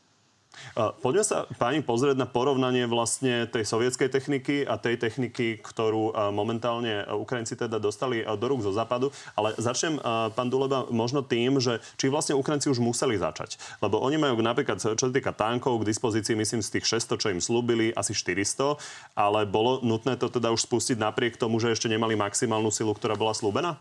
[0.77, 7.07] Poďme sa, pani, pozrieť na porovnanie vlastne tej sovietskej techniky a tej techniky, ktorú momentálne
[7.11, 9.09] Ukrajinci teda dostali do rúk zo západu.
[9.35, 9.99] Ale začnem,
[10.37, 13.57] pán Duleba, možno tým, že či vlastne Ukrajinci už museli začať.
[13.81, 17.29] Lebo oni majú napríklad, čo sa týka tankov, k dispozícii, myslím, z tých 600, čo
[17.33, 18.77] im slúbili, asi 400,
[19.17, 23.17] ale bolo nutné to teda už spustiť napriek tomu, že ešte nemali maximálnu silu, ktorá
[23.17, 23.81] bola slúbená?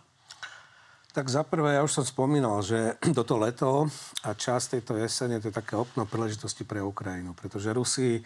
[1.09, 3.89] Tak za prvé, ja už som spomínal, že toto leto
[4.21, 8.21] a čas tejto jesene to je také okno príležitosti pre Ukrajinu, pretože Rusi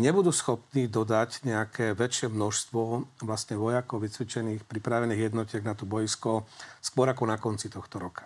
[0.00, 2.80] nebudú schopní dodať nejaké väčšie množstvo
[3.28, 6.48] vlastne vojakov vycvičených, pripravených jednotiek na to boisko
[6.80, 8.24] skôr ako na konci tohto roka.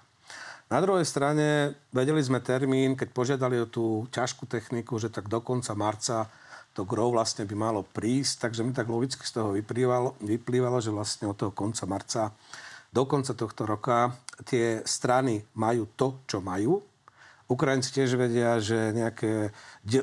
[0.69, 5.43] Na druhej strane vedeli sme termín, keď požiadali o tú ťažkú techniku, že tak do
[5.43, 6.31] konca marca
[6.77, 10.95] to gro vlastne by malo prísť, takže mi tak logicky z toho vyplývalo, vyplývalo že
[10.95, 12.31] vlastne od toho konca marca
[12.93, 16.81] do konca tohto roka tie strany majú to, čo majú.
[17.49, 19.57] Ukrajinci tiež vedia, že nejaké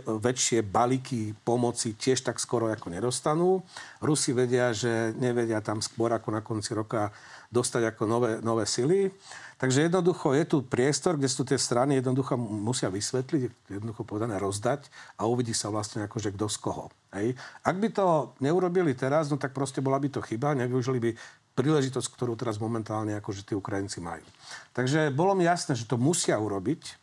[0.10, 3.62] väčšie balíky pomoci tiež tak skoro ako nedostanú.
[4.02, 7.14] Rusi vedia, že nevedia tam skôr ako na konci roka
[7.54, 9.14] dostať ako nové, nové sily.
[9.62, 14.90] Takže jednoducho je tu priestor, kde sú tie strany jednoducho musia vysvetliť, jednoducho povedané rozdať
[15.16, 16.86] a uvidí sa vlastne akože kto z koho.
[17.14, 17.38] Hej.
[17.62, 21.12] Ak by to neurobili teraz, no tak proste bola by to chyba, nevyužili by
[21.56, 24.28] príležitosť, ktorú teraz momentálne akože tí Ukrajinci majú.
[24.76, 27.02] Takže bolo mi jasné, že to musia urobiť.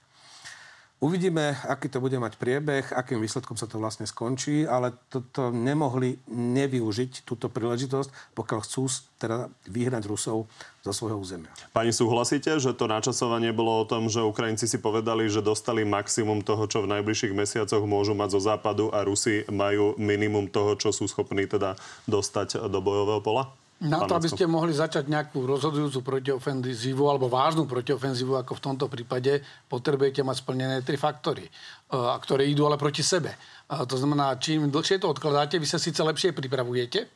[1.03, 6.15] Uvidíme, aký to bude mať priebeh, akým výsledkom sa to vlastne skončí, ale toto nemohli
[6.31, 8.87] nevyužiť, túto príležitosť, pokiaľ chcú
[9.19, 10.47] teda vyhnať Rusov
[10.79, 11.51] zo svojho územia.
[11.75, 16.39] Pani, súhlasíte, že to načasovanie bolo o tom, že Ukrajinci si povedali, že dostali maximum
[16.47, 20.95] toho, čo v najbližších mesiacoch môžu mať zo západu a Rusi majú minimum toho, čo
[20.95, 21.75] sú schopní teda
[22.07, 23.51] dostať do bojového pola?
[23.83, 28.87] Na to, aby ste mohli začať nejakú rozhodujúcu protiofenzívu alebo vážnu protiofenzívu, ako v tomto
[28.87, 31.51] prípade, potrebujete mať splnené tri faktory,
[31.91, 33.35] ktoré idú ale proti sebe.
[33.67, 37.11] To znamená, čím dlhšie to odkladáte, vy sa síce lepšie pripravujete,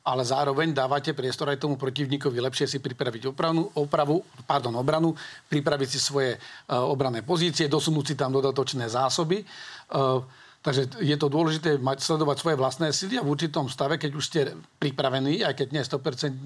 [0.00, 5.16] ale zároveň dávate priestor aj tomu protivníkovi lepšie si pripraviť opravu, opravu, pardon, obranu,
[5.48, 6.36] pripraviť si svoje
[6.68, 9.40] obrané pozície, dosunúť si tam dodatočné zásoby.
[10.60, 14.24] Takže je to dôležité mať, sledovať svoje vlastné sily a v určitom stave, keď už
[14.28, 14.40] ste
[14.76, 16.44] pripravení, aj keď nie 100%,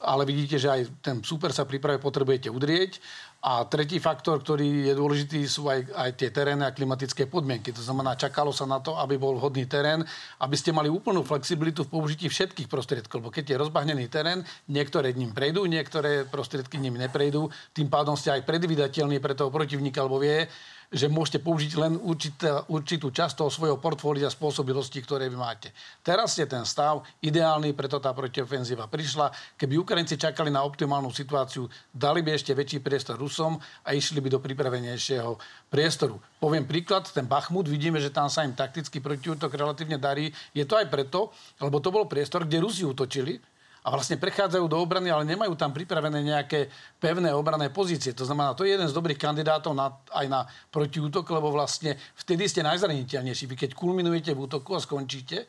[0.00, 2.96] ale vidíte, že aj ten super sa pripravuje, potrebujete udrieť.
[3.40, 7.72] A tretí faktor, ktorý je dôležitý, sú aj, aj tie terénne a klimatické podmienky.
[7.72, 10.04] To znamená, čakalo sa na to, aby bol vhodný terén,
[10.40, 13.24] aby ste mali úplnú flexibilitu v použití všetkých prostriedkov.
[13.24, 17.48] Lebo keď je rozbahnený terén, niektoré ním prejdú, niektoré prostriedky ním neprejdú.
[17.72, 20.44] Tým pádom ste aj predvydateľní pre toho protivníka, alebo vie,
[20.90, 25.70] že môžete použiť len určitá, určitú časť toho svojho portfólia spôsobilostí, ktoré vy máte.
[26.02, 29.30] Teraz je ten stav ideálny, preto tá protiofenzíva prišla.
[29.54, 33.54] Keby Ukrajinci čakali na optimálnu situáciu, dali by ešte väčší priestor Rusom
[33.86, 35.38] a išli by do pripravenejšieho
[35.70, 36.18] priestoru.
[36.42, 40.34] Poviem príklad, ten Bachmut, vidíme, že tam sa im takticky protiútok relatívne darí.
[40.50, 41.30] Je to aj preto,
[41.62, 43.38] lebo to bol priestor, kde Rusi útočili,
[43.80, 46.68] a vlastne prechádzajú do obrany, ale nemajú tam pripravené nejaké
[47.00, 48.12] pevné obrané pozície.
[48.12, 52.44] To znamená, to je jeden z dobrých kandidátov na, aj na protiútok, lebo vlastne vtedy
[52.44, 53.48] ste najzraniteľnejší.
[53.48, 55.48] Vy keď kulminujete v útoku a skončíte,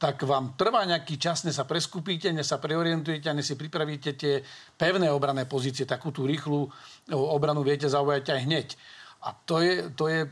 [0.00, 4.16] tak vám trvá nejaký čas, než sa preskupíte, než sa preorientujete a než si pripravíte
[4.16, 4.40] tie
[4.76, 5.84] pevné obrané pozície.
[5.84, 6.68] Takú tú rýchlu
[7.12, 8.68] obranu viete zaujať aj hneď.
[9.20, 10.24] A to, je, to, je,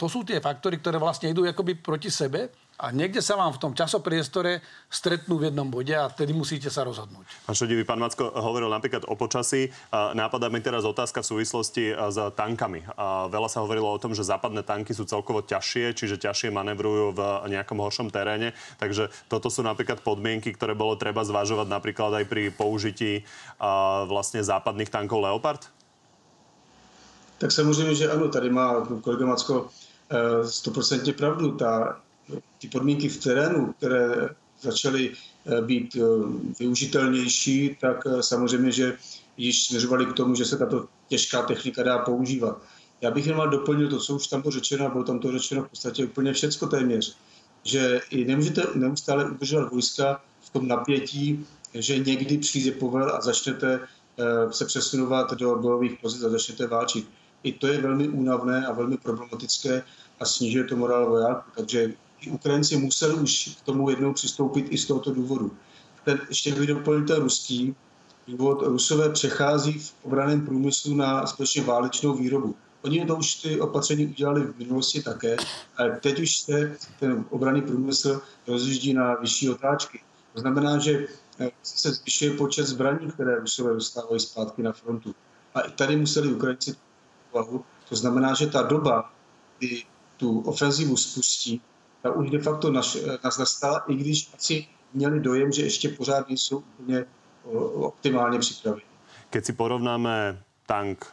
[0.00, 2.48] to sú tie faktory, ktoré vlastne idú akoby proti sebe
[2.80, 6.80] a niekde sa vám v tom časopriestore stretnú v jednom bode a tedy musíte sa
[6.88, 7.28] rozhodnúť.
[7.44, 9.68] Pán Šedivý, pán Macko hovoril napríklad o počasí.
[9.92, 12.88] Nápadá mi teraz otázka v súvislosti s tankami.
[13.28, 17.20] Veľa sa hovorilo o tom, že západné tanky sú celkovo ťažšie, čiže ťažšie manevrujú v
[17.52, 18.56] nejakom horšom teréne.
[18.80, 23.28] Takže toto sú napríklad podmienky, ktoré bolo treba zvažovať napríklad aj pri použití
[24.08, 25.68] vlastne západných tankov Leopard?
[27.40, 29.68] Tak samozřejmě, že ano, tady má kolega Macko
[30.42, 31.56] 100% eh, pravdu.
[31.56, 31.96] Ta
[32.58, 34.28] ty podmínky v terénu, které
[34.60, 35.12] začaly
[35.60, 35.96] být
[36.58, 38.96] využitelnější, tak samozřejmě, že
[39.36, 42.62] již směřovali k tomu, že se tato těžká technika dá používat.
[43.00, 45.62] Já bych jenom doplnil to, co už tam bylo řečeno, a bylo tam to řečeno
[45.62, 47.16] v podstatě úplně všecko téměř,
[47.64, 53.80] že i nemůžete neustále udržovat vojska v tom napětí, že někdy přijde povel a začnete
[54.50, 57.08] se přesunovat do bojových pozic a začnete válčit.
[57.42, 59.82] I to je velmi únavné a velmi problematické
[60.20, 61.50] a snižuje to morál vojáků.
[61.56, 61.92] Takže
[62.28, 65.56] Ukrajinci museli už k tomu jednou přistoupit i z tohoto důvodu.
[66.04, 67.74] Ten, ještě bych doplnil ten ruský
[68.28, 68.62] důvod.
[68.62, 72.54] Rusové přechází v obraném průmyslu na skutečně válečnou výrobu.
[72.82, 75.36] Oni to už ty opatření udělali v minulosti také,
[75.76, 80.00] ale teď už se ten obranný průmysl rozjíždí na vyšší otáčky.
[80.34, 81.06] To znamená, že
[81.62, 85.14] se zvyšuje počet zbraní, které Rusové dostávají zpátky na frontu.
[85.54, 86.74] A i tady museli Ukrajinci
[87.32, 87.64] úvahu.
[87.88, 89.12] To znamená, že ta doba,
[89.58, 89.82] kdy
[90.16, 91.60] tu ofenzivu spustí,
[92.02, 96.28] ta už de facto naš, nás nastala, i když asi měli dojem, že ještě pořád
[96.28, 97.04] nejsou úplně
[97.74, 98.82] optimálně připravení.
[99.30, 101.06] Keď si porovnáme tank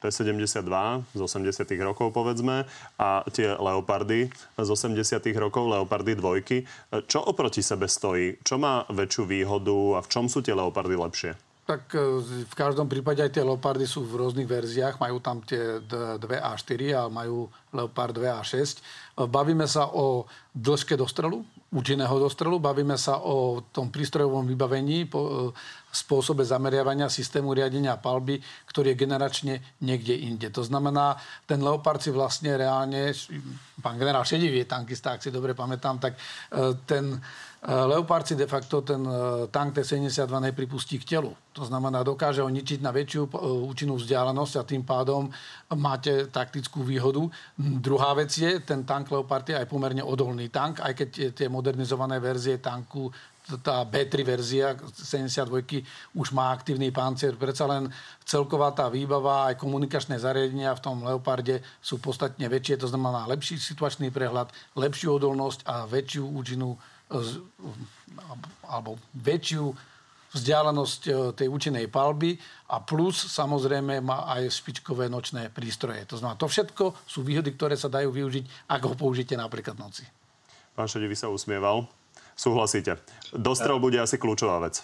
[0.00, 2.64] T-72 z 80 rokov, povedzme,
[2.98, 4.96] a tie Leopardy z 80
[5.36, 6.64] rokov, Leopardy dvojky,
[7.06, 8.40] čo oproti sebe stojí?
[8.40, 11.36] Čo má väčšiu výhodu a v čom sú tie Leopardy lepšie?
[11.70, 12.02] Tak e,
[12.42, 14.98] v každom prípade aj tie Leopardy sú v rôznych verziách.
[14.98, 15.78] Majú tam tie
[16.18, 18.58] 2A4 a majú Leopard 2A6.
[18.58, 18.66] E,
[19.30, 22.58] bavíme sa o dĺžke dostrelu, účinného dostrelu.
[22.58, 25.54] Bavíme sa o tom prístrojovom vybavení, po,
[25.90, 28.38] spôsobe zameriavania systému riadenia palby,
[28.70, 30.48] ktorý je generačne niekde inde.
[30.54, 33.10] To znamená, ten Leopard si vlastne reálne,
[33.82, 36.14] pán generál Šedivý je tankista, ak si dobre pamätám, tak
[36.86, 37.18] ten
[37.60, 41.36] Eh, Leopard si de facto ten eh, tank T-72 nepripustí k telu.
[41.52, 43.36] To znamená, dokáže ho ničiť na väčšiu eh,
[43.68, 45.28] účinnú vzdialenosť a tým pádom
[45.76, 47.20] máte taktickú výhodu.
[47.60, 52.16] Druhá vec je, ten tank Leopard je aj pomerne odolný tank, aj keď tie modernizované
[52.16, 53.12] verzie tanku
[53.58, 55.82] tá B3 verzia 72
[56.14, 57.34] už má aktívny pancier.
[57.34, 57.90] Predsa len
[58.22, 62.78] celková tá výbava aj komunikačné zariadenia v tom Leoparde sú podstatne väčšie.
[62.80, 66.78] To znamená lepší situačný prehľad, lepšiu odolnosť a väčšiu účinnú
[68.70, 69.74] alebo väčšiu
[70.30, 72.38] vzdialenosť e, tej účinnej palby
[72.70, 76.06] a plus samozrejme má aj špičkové nočné prístroje.
[76.06, 80.06] To znamená, to všetko sú výhody, ktoré sa dajú využiť, ak ho použijete napríklad noci.
[80.78, 81.90] Pán Šedivý sa usmieval.
[82.40, 82.96] Súhlasíte.
[83.36, 84.80] Dostrel bude asi kľúčová vec.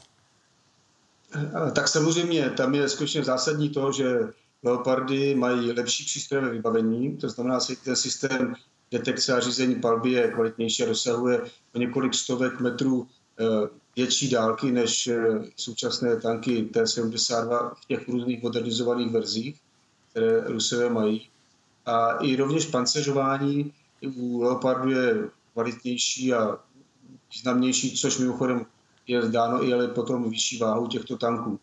[1.73, 4.29] Tak samozřejmě, tam je skutečně zásadní to, že
[4.63, 8.55] Leopardy mají lepší přístrojové vybavení, to znamená, že ten systém
[8.91, 11.41] detekce a řízení palby je kvalitnější a dosahuje
[11.75, 13.09] o několik stovek metrů
[13.41, 15.17] eh, větší dálky než eh,
[15.57, 19.61] současné tanky T-72 v těch různých modernizovaných verzích,
[20.11, 21.29] které Rusové mají.
[21.87, 23.73] A i rovněž panceřování
[24.17, 26.59] u Leopardu je kvalitnější a
[27.33, 28.67] významnější, což mimochodem
[29.07, 31.61] je zdáno i ale potom vyšší váhu těchto tanků.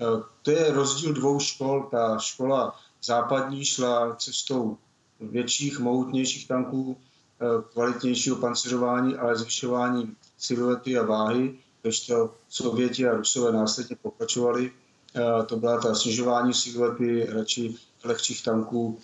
[0.00, 1.88] Eh, to je rozdíl dvou škol.
[1.90, 4.78] Ta škola západní šla cestou
[5.20, 11.58] větších, mohutnějších tanků, eh, kvalitnějšího pancířování, ale zvyšování siluety a váhy,
[12.06, 14.70] to Sověti a Rusové následně pokračovali.
[15.14, 18.98] Eh, to byla ta snižování siluety radši lehčích tanků,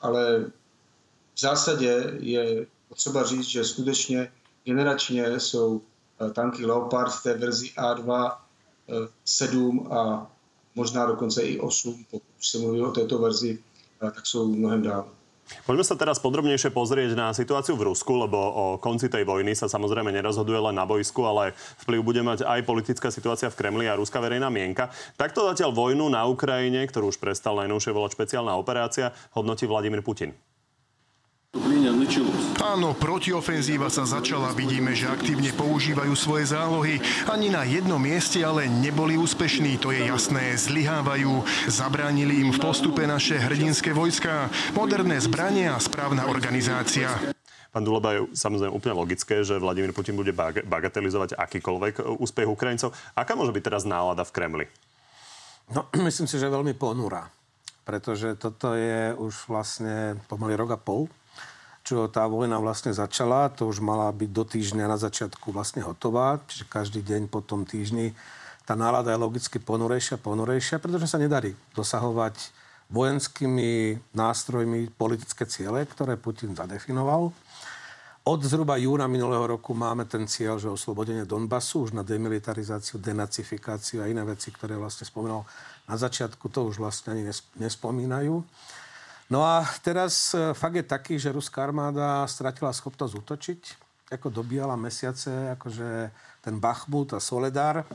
[0.00, 0.44] ale
[1.34, 4.32] v zásadě je potřeba říct, že skutečně
[4.64, 5.80] generačně jsou
[6.32, 8.36] tanky Leopard v té verzi A2
[9.24, 10.26] 7 a
[10.74, 13.58] možná dokonce i 8, pokud se mluví o této verzi,
[14.00, 15.06] tak jsou mnohem dál.
[15.66, 19.68] Poďme sa teraz podrobnejšie pozrieť na situáciu v Rusku, lebo o konci tej vojny sa
[19.68, 21.52] samozrejme nerozhoduje len na bojsku, ale
[21.84, 24.88] vplyv bude mať aj politická situácia v Kremli a ruská verejná mienka.
[25.18, 30.32] Takto zatiaľ vojnu na Ukrajine, ktorú už prestal najnovšie volať špeciálna operácia, hodnotí Vladimír Putin.
[32.64, 34.56] Áno, protiofenzíva sa začala.
[34.56, 36.96] Vidíme, že aktívne používajú svoje zálohy.
[37.28, 40.56] Ani na jednom mieste ale neboli úspešní, to je jasné.
[40.56, 41.44] Zlyhávajú.
[41.68, 44.48] Zabránili im v postupe naše hrdinské vojská.
[44.72, 47.12] Moderné zbranie a správna organizácia.
[47.68, 50.32] Pán Duleba, je samozrejme úplne logické, že Vladimír Putin bude
[50.64, 52.96] bagatelizovať akýkoľvek e, úspech Ukrajincov.
[53.12, 54.66] Aká môže byť teraz nálada v Kremli?
[55.68, 57.28] No, myslím si, že veľmi ponúra.
[57.84, 61.12] Pretože toto je už vlastne pomaly rok a pol,
[61.82, 66.38] čo tá vojna vlastne začala, to už mala byť do týždňa na začiatku vlastne hotová,
[66.46, 68.14] čiže každý deň po tom týždni
[68.62, 72.54] tá nálada je logicky ponurejšia, ponurejšia, pretože sa nedarí dosahovať
[72.92, 77.34] vojenskými nástrojmi politické ciele, ktoré Putin zadefinoval.
[78.22, 83.98] Od zhruba júna minulého roku máme ten cieľ, že oslobodenie Donbasu už na demilitarizáciu, denacifikáciu
[83.98, 85.42] a iné veci, ktoré vlastne spomínal
[85.90, 87.26] na začiatku, to už vlastne ani
[87.58, 88.46] nespomínajú.
[89.30, 93.62] No a teraz e, fakt je taký, že ruská armáda stratila schopnosť útočiť.
[94.12, 96.12] ako dobíjala mesiace, akože
[96.44, 97.86] ten Bachmut a Soledar.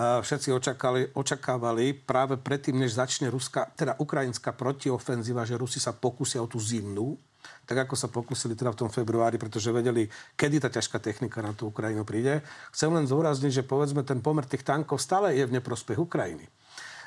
[0.00, 6.40] Všetci očakávali, očakávali práve predtým, než začne Ruska, teda ukrajinská protiofenzíva, že Rusi sa pokusia
[6.40, 7.20] o tú zimnú,
[7.68, 11.52] tak ako sa pokúsili teda v tom februári, pretože vedeli, kedy tá ťažká technika na
[11.52, 12.40] tú Ukrajinu príde.
[12.72, 16.48] Chcem len zúrazniť, že povedzme ten pomer tých tankov stále je v neprospech Ukrajiny.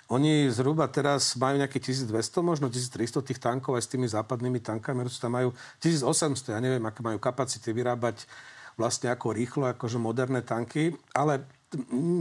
[0.05, 5.01] Oni zhruba teraz majú nejakých 1200, možno 1300 tých tankov aj s tými západnými tankami.
[5.01, 5.49] Rusi tam majú
[5.81, 8.29] 1800, ja neviem, aké majú kapacity vyrábať
[8.77, 11.41] vlastne ako rýchlo, akože moderné tanky, ale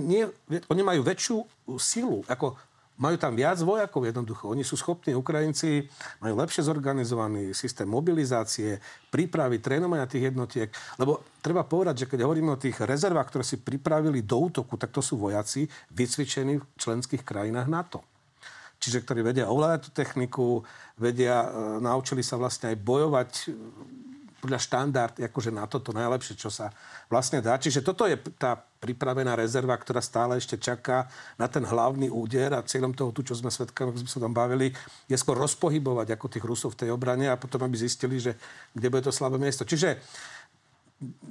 [0.08, 1.36] nie, oni majú väčšiu
[1.76, 2.56] silu, ako
[2.94, 4.54] majú tam viac vojakov jednoducho.
[4.54, 5.90] Oni sú schopní, Ukrajinci
[6.22, 8.78] majú lepšie zorganizovaný systém mobilizácie,
[9.10, 10.70] prípravy, trénovania tých jednotiek.
[10.98, 14.94] Lebo treba povedať, že keď hovoríme o tých rezervách, ktoré si pripravili do útoku, tak
[14.94, 18.06] to sú vojaci vycvičení v členských krajinách NATO.
[18.78, 20.46] Čiže ktorí vedia ovládať tú techniku,
[21.00, 21.48] vedia, e,
[21.82, 23.30] naučili sa vlastne aj bojovať
[24.44, 26.68] podľa štandard, akože na toto najlepšie, čo sa
[27.08, 27.56] vlastne dá.
[27.56, 31.08] Čiže toto je tá pripravená rezerva, ktorá stále ešte čaká
[31.40, 34.36] na ten hlavný úder a cieľom toho, tu, čo sme svetkami, ako sme sa tam
[34.36, 34.76] bavili,
[35.08, 38.36] je skôr rozpohybovať ako tých Rusov v tej obrane a potom, aby zistili, že
[38.76, 39.64] kde bude to slabé miesto.
[39.64, 39.96] Čiže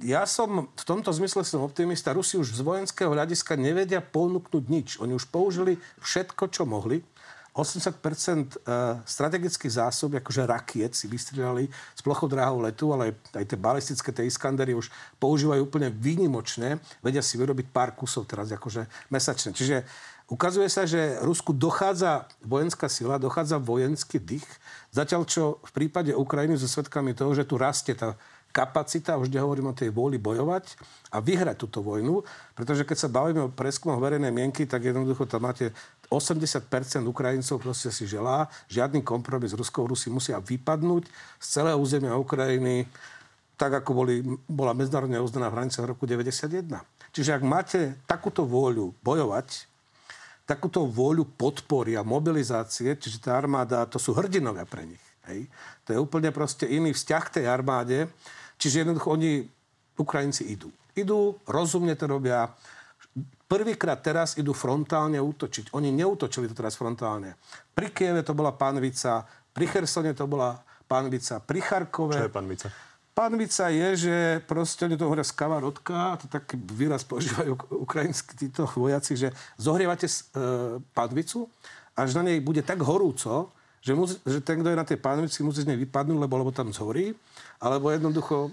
[0.01, 2.17] ja som v tomto zmysle som optimista.
[2.17, 4.89] Rusi už z vojenského hľadiska nevedia ponúknuť nič.
[4.97, 7.05] Oni už použili všetko, čo mohli
[7.53, 8.57] 80 e,
[9.05, 14.73] strategických zásob, akože rakiet si vystrelali z plochodráhov letu, ale aj tie balistické, tie Iskandery
[14.73, 14.89] už
[15.21, 19.53] používajú úplne výnimočne, vedia si vyrobiť pár kusov teraz akože mesačne.
[19.53, 19.85] Čiže
[20.33, 24.49] ukazuje sa, že Rusku dochádza vojenská sila, dochádza vojenský dých,
[24.89, 28.17] zatiaľ čo v prípade Ukrajiny so svetkami toho, že tu rastie tá
[28.53, 30.77] kapacita, už nehovorím o tej vôli bojovať
[31.09, 32.21] a vyhrať túto vojnu,
[32.53, 35.73] pretože keď sa bavíme o preskumoch verejnej mienky, tak jednoducho tam máte
[36.11, 36.67] 80%
[37.05, 41.07] Ukrajincov proste si želá, žiadny kompromis s Ruskou Rusi musia vypadnúť
[41.39, 42.85] z celého územia Ukrajiny,
[43.55, 46.67] tak ako boli, bola medzinárodne uznaná v hranicách roku 91.
[47.13, 49.69] Čiže ak máte takúto vôľu bojovať,
[50.43, 55.03] takúto vôľu podpory a mobilizácie, čiže tá armáda, to sú hrdinovia pre nich.
[55.29, 55.47] Hej?
[55.87, 58.11] To je úplne proste iný vzťah tej armáde,
[58.63, 59.43] Čiže jednoducho oni,
[59.99, 60.71] Ukrajinci idú.
[60.95, 62.47] Idú, rozumne to robia.
[63.47, 65.77] Prvýkrát teraz idú frontálne útočiť.
[65.77, 67.37] Oni neútočili to teraz frontálne.
[67.77, 69.21] Pri Kieve to bola pánvica,
[69.53, 70.57] pri Chersone to bola
[70.89, 72.17] pánvica, pri Charkove...
[72.17, 72.67] Čo je pánvica?
[73.13, 74.15] Pánvica je, že
[74.49, 77.53] proste oni to hovoria skavarotka, to taký výraz používajú
[77.85, 79.29] ukrajinskí títo vojaci, že
[79.61, 80.13] zohrievate e,
[80.97, 81.45] pánvicu,
[81.93, 83.53] až na nej bude tak horúco,
[83.85, 86.49] že, musí, že ten, kto je na tej pánvici, musí z nej vypadnúť, lebo, lebo
[86.49, 87.13] tam zhorí
[87.61, 88.49] alebo jednoducho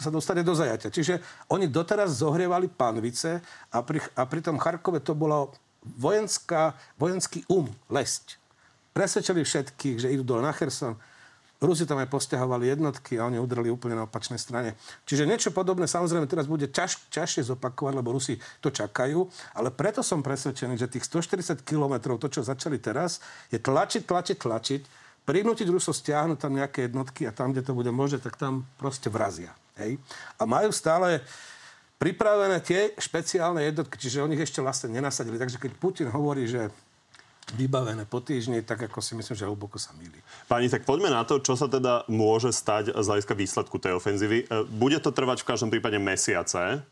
[0.00, 0.88] sa dostane do zajatia.
[0.88, 1.20] Čiže
[1.52, 5.52] oni doteraz zohrievali panvice a pri, a pri tom Charkove to bolo
[6.00, 8.40] vojenská, vojenský um, lesť.
[8.96, 10.98] Presvedčili všetkých, že idú dole na Cherson.
[11.60, 14.80] Rusi tam aj postiahovali jednotky a oni udreli úplne na opačnej strane.
[15.04, 19.28] Čiže niečo podobné samozrejme teraz bude ťaž, ťažšie zopakovať, lebo Rusi to čakajú.
[19.52, 23.20] Ale preto som presvedčený, že tých 140 kilometrov, to, čo začali teraz,
[23.52, 24.82] je tlačiť, tlačiť, tlačiť
[25.30, 29.12] prinútiť Rusov stiahnuť tam nejaké jednotky a tam, kde to bude možné, tak tam proste
[29.12, 29.54] vrazia.
[29.80, 29.92] Hej?
[30.36, 31.24] A majú stále
[32.00, 35.36] pripravené tie špeciálne jednotky, čiže oni ich ešte vlastne nenasadili.
[35.36, 36.72] Takže keď Putin hovorí, že
[37.54, 40.16] vybavené po týždni, tak ako si myslím, že hlboko sa milí.
[40.46, 44.46] Pani, tak poďme na to, čo sa teda môže stať z hľadiska výsledku tej ofenzívy.
[44.46, 46.82] E, bude to trvať v každom prípade mesiace,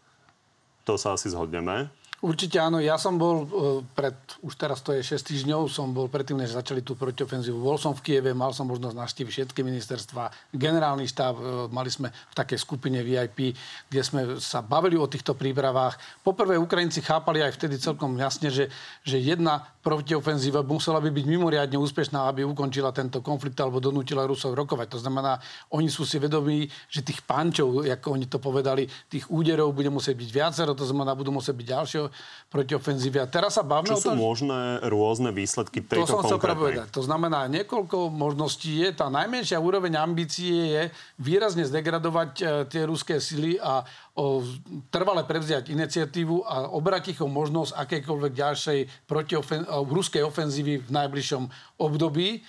[0.82, 1.92] to sa asi zhodneme.
[2.18, 2.82] Určite áno.
[2.82, 3.46] Ja som bol e,
[3.94, 7.62] pred, už teraz to je 6 týždňov, som bol predtým, než začali tú protiofenzívu.
[7.62, 12.10] Bol som v Kieve, mal som možnosť navštíviť všetky ministerstva, generálny štáb, e, mali sme
[12.10, 13.54] v takej skupine VIP,
[13.86, 15.94] kde sme sa bavili o týchto prípravách.
[16.26, 18.66] Poprvé Ukrajinci chápali aj vtedy celkom jasne, že,
[19.06, 24.58] že jedna protiofenzíva musela by byť mimoriadne úspešná, aby ukončila tento konflikt alebo donútila Rusov
[24.58, 24.90] rokovať.
[24.90, 25.38] To znamená,
[25.70, 30.18] oni sú si vedomí, že tých pančov, ako oni to povedali, tých úderov bude musieť
[30.18, 32.07] byť viacero, to znamená, budú musieť byť ďalšie
[32.48, 33.20] proti ofenzíve.
[33.20, 36.40] A teraz sa bavíme Čo o tom, sú možné rôzne výsledky tejto To som chcel
[36.40, 36.88] konkrétnej?
[36.88, 38.88] To znamená, niekoľko možností je.
[38.96, 40.82] Tá najmenšia úroveň ambície je
[41.20, 43.84] výrazne zdegradovať e, tie ruské sily a
[44.16, 44.40] o,
[44.88, 51.42] trvale prevziať iniciatívu a obrať ich o možnosť akejkoľvek ďalšej protiofen- ruskej ofenzívy v najbližšom
[51.84, 52.40] období e,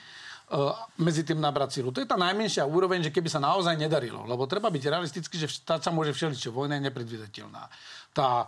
[1.03, 1.91] medzi tým nabrať silu.
[1.91, 4.23] To je tá najmenšia úroveň, že keby sa naozaj nedarilo.
[4.23, 6.55] Lebo treba byť realistický, že stať sa môže všeličo.
[6.55, 7.67] Vojna je nepredvidateľná.
[8.15, 8.47] Tá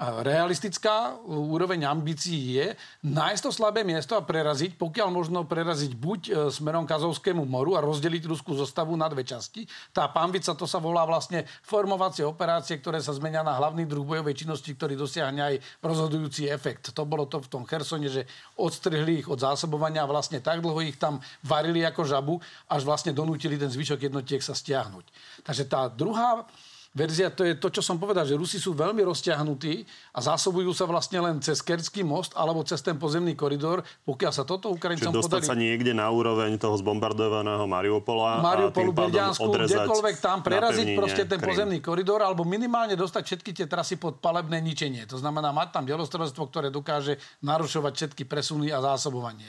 [0.00, 2.72] realistická úroveň ambícií je
[3.04, 7.76] nájsť to slabé miesto a preraziť, pokiaľ možno preraziť buď e, smerom k Azovskému moru
[7.76, 9.68] a rozdeliť ruskú zostavu na dve časti.
[9.92, 14.40] Tá pambica, to sa volá vlastne formovacie operácie, ktoré sa zmenia na hlavný druh bojovej
[14.40, 16.96] činnosti, ktorý dosiahne aj rozhodujúci efekt.
[16.96, 18.24] To bolo to v tom Chersone, že
[18.56, 22.34] odstrihli ich od zásobovania a vlastne tak dlho ich tam varili ako žabu,
[22.72, 25.04] až vlastne donútili ten zvyšok jednotiek sa stiahnuť.
[25.44, 26.48] Takže tá druhá
[26.90, 30.90] verzia, to je to, čo som povedal, že Rusi sú veľmi rozťahnutí a zásobujú sa
[30.90, 33.86] vlastne len cez Kerský most alebo cez ten pozemný koridor.
[34.02, 35.50] Pokiaľ sa toto Ukrajincom Čiže dostať podarí...
[35.50, 41.48] sa niekde na úroveň toho zbombardovaného Mariupola Mariupolu, Berďansku, kdekoľvek tam preraziť proste ten Krym.
[41.54, 45.06] pozemný koridor alebo minimálne dostať všetky tie trasy pod palebné ničenie.
[45.06, 49.48] To znamená mať tam delostrelectvo, ktoré dokáže narušovať všetky presuny a zásobovanie.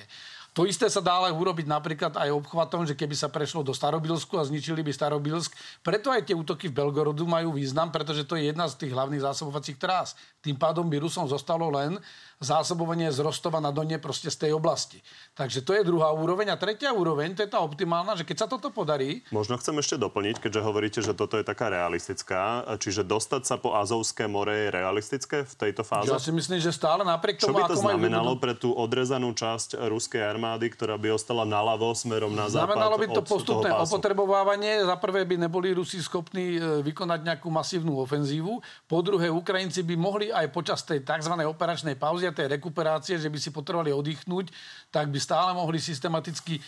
[0.52, 4.36] To isté sa dá ale urobiť napríklad aj obchvatom, že keby sa prešlo do Starobilsku
[4.36, 5.56] a zničili by Starobilsk.
[5.80, 9.24] Preto aj tie útoky v Belgorodu majú význam, pretože to je jedna z tých hlavných
[9.24, 10.12] zásobovacích trás.
[10.42, 12.02] Tým pádom by Rusom zostalo len
[12.42, 14.98] zásobovanie z Rostova na Donie proste z tej oblasti.
[15.38, 16.50] Takže to je druhá úroveň.
[16.50, 20.02] A tretia úroveň, to je tá optimálna, že keď sa toto podarí, Možno chcem ešte
[20.02, 22.66] doplniť, keďže hovoríte, že toto je taká realistická.
[22.82, 26.10] Čiže dostať sa po Azovské more je realistické v tejto fáze?
[26.10, 28.54] ja si myslím, že stále napriek Čo tomu, by to ako majú znamenalo vybudo- pre
[28.58, 32.74] tú odrezanú časť ruskej armády, ktorá by ostala naľavo smerom na západ?
[32.74, 34.82] Znamenalo by to postupné opotrebovávanie.
[34.82, 38.58] Za prvé by neboli Rusi schopní e, vykonať nejakú masívnu ofenzívu.
[38.90, 41.36] Po druhé, Ukrajinci by mohli aj počas tej tzv.
[41.36, 44.50] operačnej pauzy a tej rekuperácie, že by si potrebovali oddychnúť,
[44.90, 46.62] tak by stále mohli systematicky e,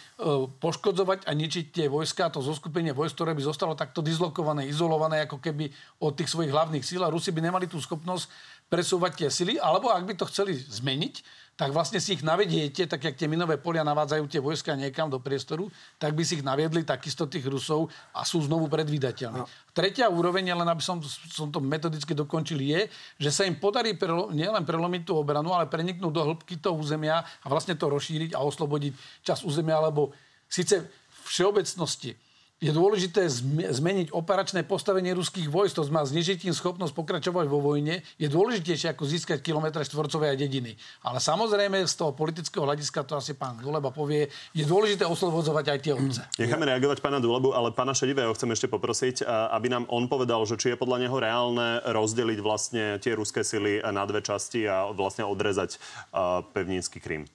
[0.61, 5.39] poškodzovať a ničiť tie vojska, to zoskupenie vojsk, ktoré by zostalo takto dislokované, izolované ako
[5.39, 5.71] keby
[6.03, 7.01] od tých svojich hlavných síl.
[7.01, 8.27] A Rusi by nemali tú schopnosť
[8.67, 13.05] presúvať tie sily, alebo ak by to chceli zmeniť, tak vlastne si ich navediete, tak
[13.05, 15.69] jak tie minové polia navádzajú tie vojska niekam do priestoru,
[16.01, 19.45] tak by si ich naviedli takisto tých Rusov a sú znovu predvídateľní.
[19.45, 19.49] No.
[19.69, 20.97] Tretia úroveň, len aby som,
[21.29, 22.89] som to metodicky dokončil, je,
[23.21, 27.21] že sa im podarí prelo, nielen prelomiť tú obranu, ale preniknúť do hĺbky toho územia
[27.21, 30.09] a vlastne to rozšíriť a oslobodiť čas územia, lebo
[30.49, 30.89] síce
[31.29, 32.17] všeobecnosti
[32.63, 37.59] je dôležité zme- zmeniť operačné postavenie ruských vojsk, to znamená znižiť im schopnosť pokračovať vo
[37.59, 40.79] vojne, je dôležitejšie ako získať kilometre štvorcové a dediny.
[41.03, 45.79] Ale samozrejme z toho politického hľadiska, to asi pán Duleba povie, je dôležité oslobodzovať aj
[45.83, 46.21] tie obce.
[46.41, 50.55] Necháme reagovať pána Dulebu, ale pána Šedivého chcem ešte poprosiť, aby nám on povedal, že
[50.55, 55.27] či je podľa neho reálne rozdeliť vlastne tie ruské sily na dve časti a vlastne
[55.27, 55.75] odrezať
[56.15, 57.27] a, pevninský Krym.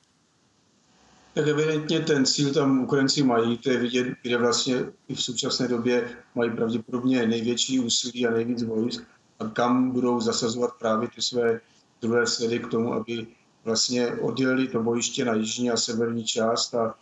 [1.38, 5.68] Tak evidentně ten cíl tam Ukrajinci mají, to je vidět, kde vlastně i v současné
[5.68, 9.02] době mají pravděpodobně největší úsilí a nejvíc vojsk
[9.38, 11.60] a kam budou zasazovat právě ty své
[12.02, 13.26] druhé sledy k tomu, aby
[13.64, 16.94] vlastně oddělili to bojiště na jižní a severní část a,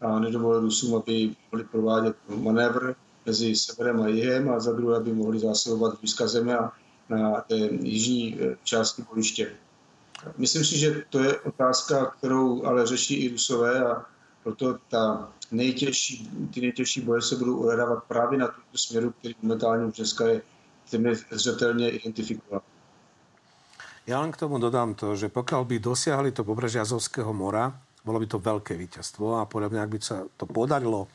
[0.00, 2.94] a nedovolili Rusům, aby mohli provádět manévr
[3.26, 6.56] mezi severem a jihem a za druhé, aby mohli zásobovat blízka země
[7.08, 9.52] na té jižní eh, části bojiště.
[10.36, 14.04] Myslím si, že to je otázka, kterou ale řeší i Rusové a
[14.42, 19.84] proto ta nejtěžší, ty nejtěžší boje se budou odehrávat právě na tomto směru, který momentálně
[19.84, 20.42] už dneska je
[20.90, 22.60] téměř zřetelně identifikován.
[24.08, 28.16] Ja len k tomu dodám to, že pokiaľ by dosiahli to pobrežie Azovského mora, bolo
[28.16, 31.12] by to veľké víťazstvo a podľa mňa, ak by sa to podarilo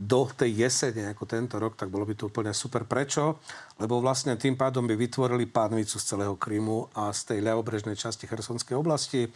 [0.00, 2.88] do tej jesene ako tento rok, tak bolo by to úplne super.
[2.88, 3.36] Prečo?
[3.76, 8.24] Lebo vlastne tým pádom by vytvorili pánvicu z celého Krymu a z tej ľavobrežnej časti
[8.24, 9.28] Chersonskej oblasti.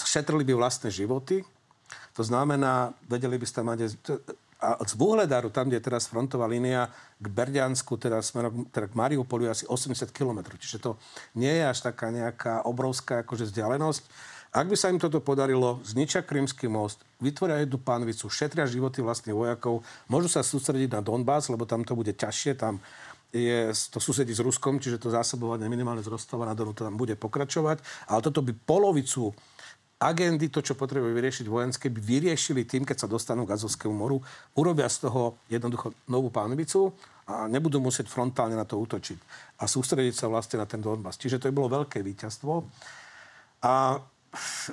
[0.00, 1.44] Šetrili by vlastné životy.
[2.16, 3.78] To znamená, vedeli by ste mať
[4.60, 8.94] a z Vuhledaru, tam, kde je teraz frontová línia, k Berďansku, teda smerom teda k
[8.96, 10.44] Mariupoliu, asi 80 km.
[10.52, 10.90] Čiže to
[11.32, 14.04] nie je až taká nejaká obrovská akože vzdialenosť.
[14.50, 19.36] Ak by sa im toto podarilo, zničia Krymský most, vytvoria jednu pánvicu, šetria životy vlastných
[19.36, 22.82] vojakov, môžu sa sústrediť na Donbass, lebo tam to bude ťažšie, tam
[23.30, 27.14] je to susedí s Ruskom, čiže to zásobovanie minimálne z Rostova na Donu tam bude
[27.14, 28.10] pokračovať.
[28.10, 29.30] Ale toto by polovicu
[30.02, 34.18] agendy, to, čo potrebujú vyriešiť vojenské, by vyriešili tým, keď sa dostanú k Azovskému moru,
[34.58, 36.90] urobia z toho jednoducho novú pánvicu
[37.30, 39.18] a nebudú musieť frontálne na to útočiť
[39.62, 41.20] a sústrediť sa vlastne na ten Donbass.
[41.22, 42.66] Čiže to by bolo veľké víťazstvo.
[43.62, 44.00] A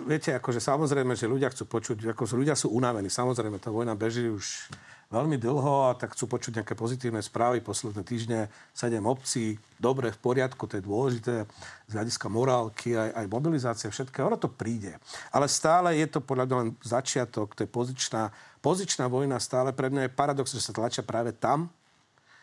[0.05, 3.10] viete, akože samozrejme, že ľudia chcú počuť, ako ľudia sú unavení.
[3.10, 4.70] Samozrejme, tá vojna beží už
[5.08, 7.64] veľmi dlho a tak chcú počuť nejaké pozitívne správy.
[7.64, 8.39] Posledné týždne
[8.76, 11.47] sedem obcí, dobre, v poriadku, to je dôležité
[11.88, 14.28] z hľadiska morálky, aj, aj mobilizácie, všetkého.
[14.28, 14.99] Ono to príde.
[15.32, 18.30] Ale stále je to podľa mňa len začiatok, to je pozičná,
[18.60, 19.72] pozičná vojna stále.
[19.72, 21.72] Pre mňa je paradox, že sa tlačia práve tam,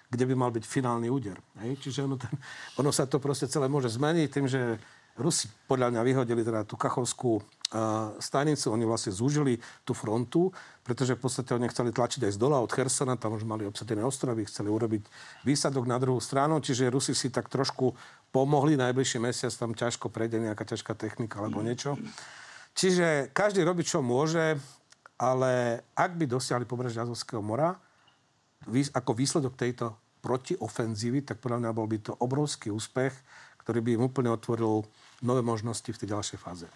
[0.08, 1.36] kde by mal byť finálny úder.
[1.60, 1.74] Hej?
[1.84, 2.30] Čiže ono, ten,
[2.80, 4.78] ono sa to proste celé môže zmeniť tým, že
[5.14, 7.44] Rusi podľa mňa vyhodili teda tú kachovskú uh,
[8.18, 10.50] stanicu, oni vlastne zúžili tú frontu,
[10.82, 14.02] pretože v podstate oni chceli tlačiť aj z dola od Chersona, tam už mali obsadené
[14.02, 15.06] ostrovy, chceli urobiť
[15.46, 17.94] výsadok na druhú stranu, čiže Rusi si tak trošku
[18.34, 21.94] pomohli najbližší mesiac, tam ťažko prejde nejaká ťažká technika alebo niečo.
[22.74, 24.58] Čiže každý robí, čo môže,
[25.14, 27.78] ale ak by dosiahli pobrežie Azovského mora,
[28.66, 29.94] ako výsledok tejto
[30.24, 33.14] protiofenzívy, tak podľa mňa bol by to obrovský úspech,
[33.62, 34.82] ktorý by im úplne otvoril
[35.24, 36.68] nové možnosti v tej ďalšej fáze.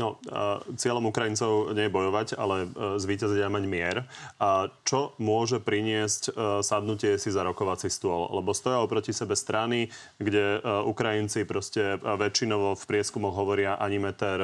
[0.00, 0.16] No,
[0.72, 2.64] cieľom Ukrajincov nie je bojovať, ale
[2.96, 3.96] zvýťaziť a mať mier.
[4.40, 6.32] A čo môže priniesť
[6.64, 8.24] sadnutie si za rokovací stôl?
[8.32, 14.40] Lebo stoja oproti sebe strany, kde Ukrajinci proste väčšinovo v prieskumoch hovoria ani meter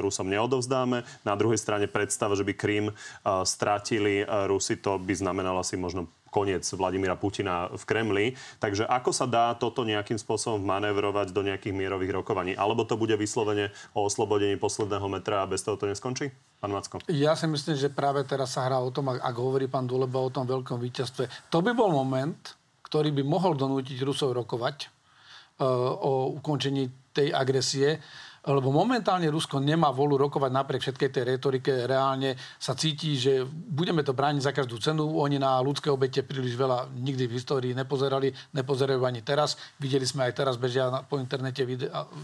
[0.00, 1.04] Rusom neodovzdáme.
[1.28, 2.96] Na druhej strane predstava, že by Krym
[3.44, 8.26] strátili Rusi, to by znamenalo asi možno koniec Vladimíra Putina v Kremli.
[8.62, 12.54] Takže ako sa dá toto nejakým spôsobom manévrovať do nejakých mierových rokovaní?
[12.54, 16.30] Alebo to bude vyslovene o oslobodení posledného metra a bez toho to neskončí?
[16.62, 17.00] Pán Macko.
[17.08, 20.30] Ja si myslím, že práve teraz sa hrá o tom, ak, hovorí pán Duleba o
[20.30, 21.50] tom veľkom víťazstve.
[21.50, 22.36] To by bol moment,
[22.84, 25.66] ktorý by mohol donútiť Rusov rokovať uh,
[25.98, 27.98] o ukončení tej agresie
[28.40, 31.72] lebo momentálne Rusko nemá volu rokovať napriek všetkej tej retorike.
[31.84, 35.04] Reálne sa cíti, že budeme to brániť za každú cenu.
[35.20, 39.60] Oni na ľudské obete príliš veľa nikdy v histórii nepozerali, nepozerajú ani teraz.
[39.76, 41.68] Videli sme aj teraz, bežia po internete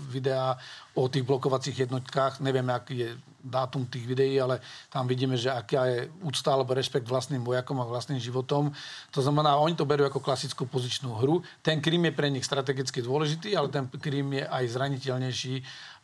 [0.08, 0.56] videá,
[0.96, 2.40] o tých blokovacích jednotkách.
[2.40, 3.10] Nevieme, aký je
[3.46, 7.88] dátum tých videí, ale tam vidíme, že aká je úcta alebo rešpekt vlastným vojakom a
[7.88, 8.74] vlastným životom.
[9.14, 11.40] To znamená, oni to berú ako klasickú pozičnú hru.
[11.62, 15.54] Ten Krím je pre nich strategicky dôležitý, ale ten Krím je aj zraniteľnejší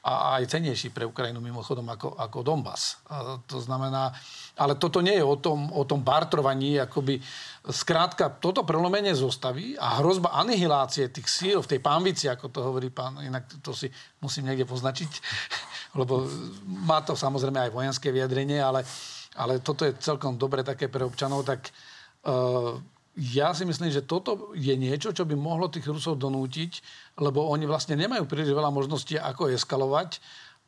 [0.02, 2.98] a aj cenejší pre Ukrajinu mimochodom ako, ako Donbass.
[3.06, 4.10] A to znamená,
[4.56, 7.16] ale toto nie je o tom, o tom bartrovaní, akoby
[7.72, 12.92] skrátka toto prelomenie zostaví a hrozba anihilácie tých síl v tej pánvici, ako to hovorí
[12.92, 13.88] pán, inak to si
[14.20, 15.12] musím niekde poznačiť,
[16.00, 16.28] lebo
[16.84, 18.84] má to samozrejme aj vojenské vyjadrenie, ale,
[19.40, 21.72] ale toto je celkom dobre také pre občanov, tak
[22.28, 22.76] uh,
[23.16, 26.80] ja si myslím, že toto je niečo, čo by mohlo tých Rusov donútiť,
[27.20, 30.16] lebo oni vlastne nemajú príliš veľa možností, ako eskalovať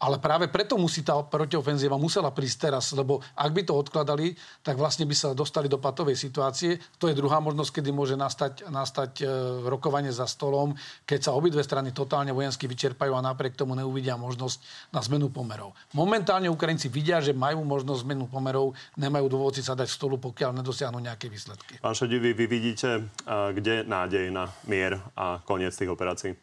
[0.05, 4.77] ale práve preto musí tá protiofenzíva musela prísť teraz, lebo ak by to odkladali, tak
[4.77, 6.77] vlastne by sa dostali do patovej situácie.
[7.01, 9.27] To je druhá možnosť, kedy môže nastať, nastať e,
[9.65, 10.77] rokovanie za stolom,
[11.09, 14.61] keď sa obidve strany totálne vojensky vyčerpajú a napriek tomu neuvidia možnosť
[14.93, 15.73] na zmenu pomerov.
[15.97, 20.61] Momentálne Ukrajinci vidia, že majú možnosť zmenu pomerov, nemajú dôvod si sa dať stolu, pokiaľ
[20.61, 21.81] nedosiahnu nejaké výsledky.
[21.81, 26.37] Pán Šedivý, vy vidíte, kde nádej na mier a koniec tých operácií?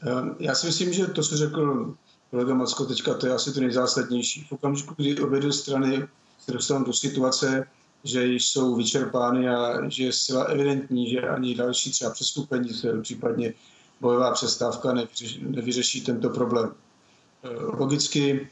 [0.00, 1.94] Ehm, já si myslím, že to, co řekl
[2.30, 4.44] kolega Macko teďka, to je asi to nejzásadnější.
[4.44, 7.68] V okamžiku, kdy obě dvě strany se dostanou do situace,
[8.04, 12.70] že jsou vyčerpány a že je zcela evidentní, že ani další třeba přeskupení,
[13.02, 13.54] případně
[14.00, 14.94] bojová přestávka
[15.40, 16.74] nevyřeší, tento problém.
[17.42, 18.48] Ehm, logicky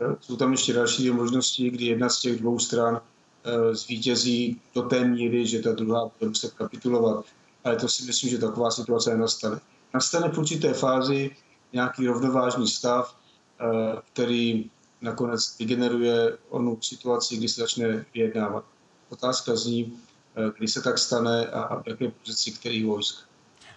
[0.00, 3.00] ehm, jsou tam ještě další možnosti, kdy jedna z těch dvou stran
[3.72, 7.24] zvítězí do té míry, že ta druhá bude muset kapitulovat.
[7.64, 9.60] Ale to si myslím, že taková situace nenastane
[9.94, 11.30] nastane v určité fázi
[11.72, 13.16] nějaký rovnovážný stav,
[13.60, 13.64] eh,
[14.12, 14.70] který
[15.00, 18.64] nakonec vygeneruje onu situaci, kdy se začne vyjednávat.
[19.08, 19.92] Otázka zní,
[20.36, 23.16] eh, kdy se tak stane a v jaké pozici kterých vojsk.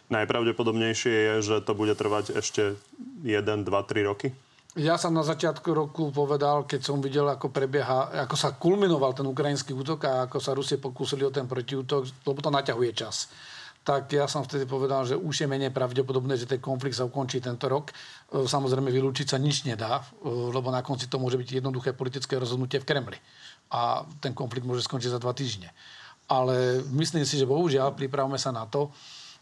[0.10, 2.74] Najpravdepodobnejšie je, že to bude trvať ešte
[3.22, 4.34] 1, 2, 3 roky?
[4.74, 9.26] Ja som na začiatku roku povedal, keď som videl, ako prebieha, ako sa kulminoval ten
[9.30, 13.30] ukrajinský útok a ako sa Rusie pokúsili o ten protiútok, lebo to naťahuje čas
[13.90, 17.42] tak ja som vtedy povedal, že už je menej pravdepodobné, že ten konflikt sa ukončí
[17.42, 17.90] tento rok.
[17.90, 22.38] E, samozrejme, vylúčiť sa nič nedá, e, lebo na konci to môže byť jednoduché politické
[22.38, 23.18] rozhodnutie v Kremli.
[23.74, 25.74] A ten konflikt môže skončiť za dva týždne.
[26.30, 28.94] Ale myslím si, že bohužiaľ pripravme sa na to,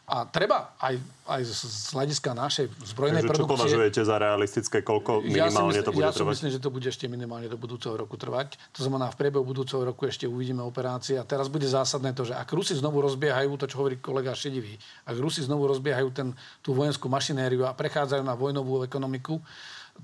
[0.08, 0.96] a treba aj,
[1.28, 3.52] aj z hľadiska našej zbrojnej Takže produkcie...
[3.52, 4.78] čo považujete za realistické?
[4.80, 6.24] Koľko minimálne ja to bude ja trvať?
[6.24, 8.56] Ja si myslím, že to bude ešte minimálne do budúceho roku trvať.
[8.80, 11.20] To znamená, v priebehu budúceho roku ešte uvidíme operácie.
[11.20, 14.80] A teraz bude zásadné to, že ak Rusi znovu rozbiehajú, to čo hovorí kolega Šedivý,
[15.04, 16.32] ak Rusi znovu rozbiehajú ten,
[16.64, 19.44] tú vojenskú mašinériu a prechádzajú na vojnovú ekonomiku,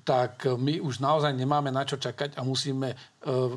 [0.02, 2.96] tak my už naozaj nemáme na čo čakať a musíme e,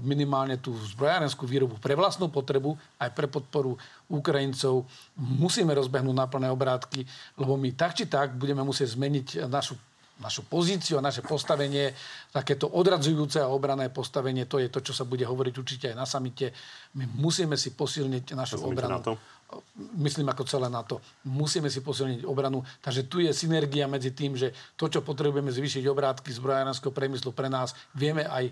[0.05, 3.75] minimálne tú zbrojárenskú výrobu pre vlastnú potrebu aj pre podporu
[4.07, 4.85] Ukrajincov
[5.17, 7.03] musíme rozbehnúť na plné obrátky,
[7.41, 9.75] lebo my tak či tak budeme musieť zmeniť našu
[10.17, 11.93] našu pozíciu a naše postavenie,
[12.33, 16.07] takéto odradzujúce a obrané postavenie, to je to, čo sa bude hovoriť určite aj na
[16.09, 16.57] samite.
[16.97, 18.97] My musíme si posilniť našu obranu.
[18.97, 19.15] Na to?
[20.03, 20.99] myslím ako celé na to.
[21.31, 22.67] Musíme si posilniť obranu.
[22.83, 27.47] Takže tu je synergia medzi tým, že to, čo potrebujeme zvýšiť obrátky zbrojárenského priemyslu pre
[27.47, 28.51] nás, vieme aj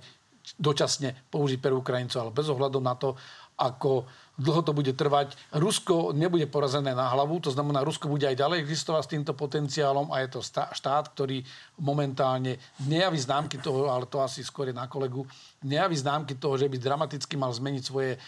[0.54, 3.16] dočasne použiť pre Ukrajincov, ale bez ohľadu na to,
[3.58, 4.04] ako
[4.34, 5.38] dlho to bude trvať.
[5.54, 10.10] Rusko nebude porazené na hlavu, to znamená, Rusko bude aj ďalej existovať s týmto potenciálom
[10.10, 10.40] a je to
[10.74, 11.46] štát, ktorý
[11.78, 15.22] momentálne nejaví známky toho, ale to asi skôr je na kolegu,
[15.62, 18.18] nejaví známky toho, že by dramaticky mal zmeniť svoje e,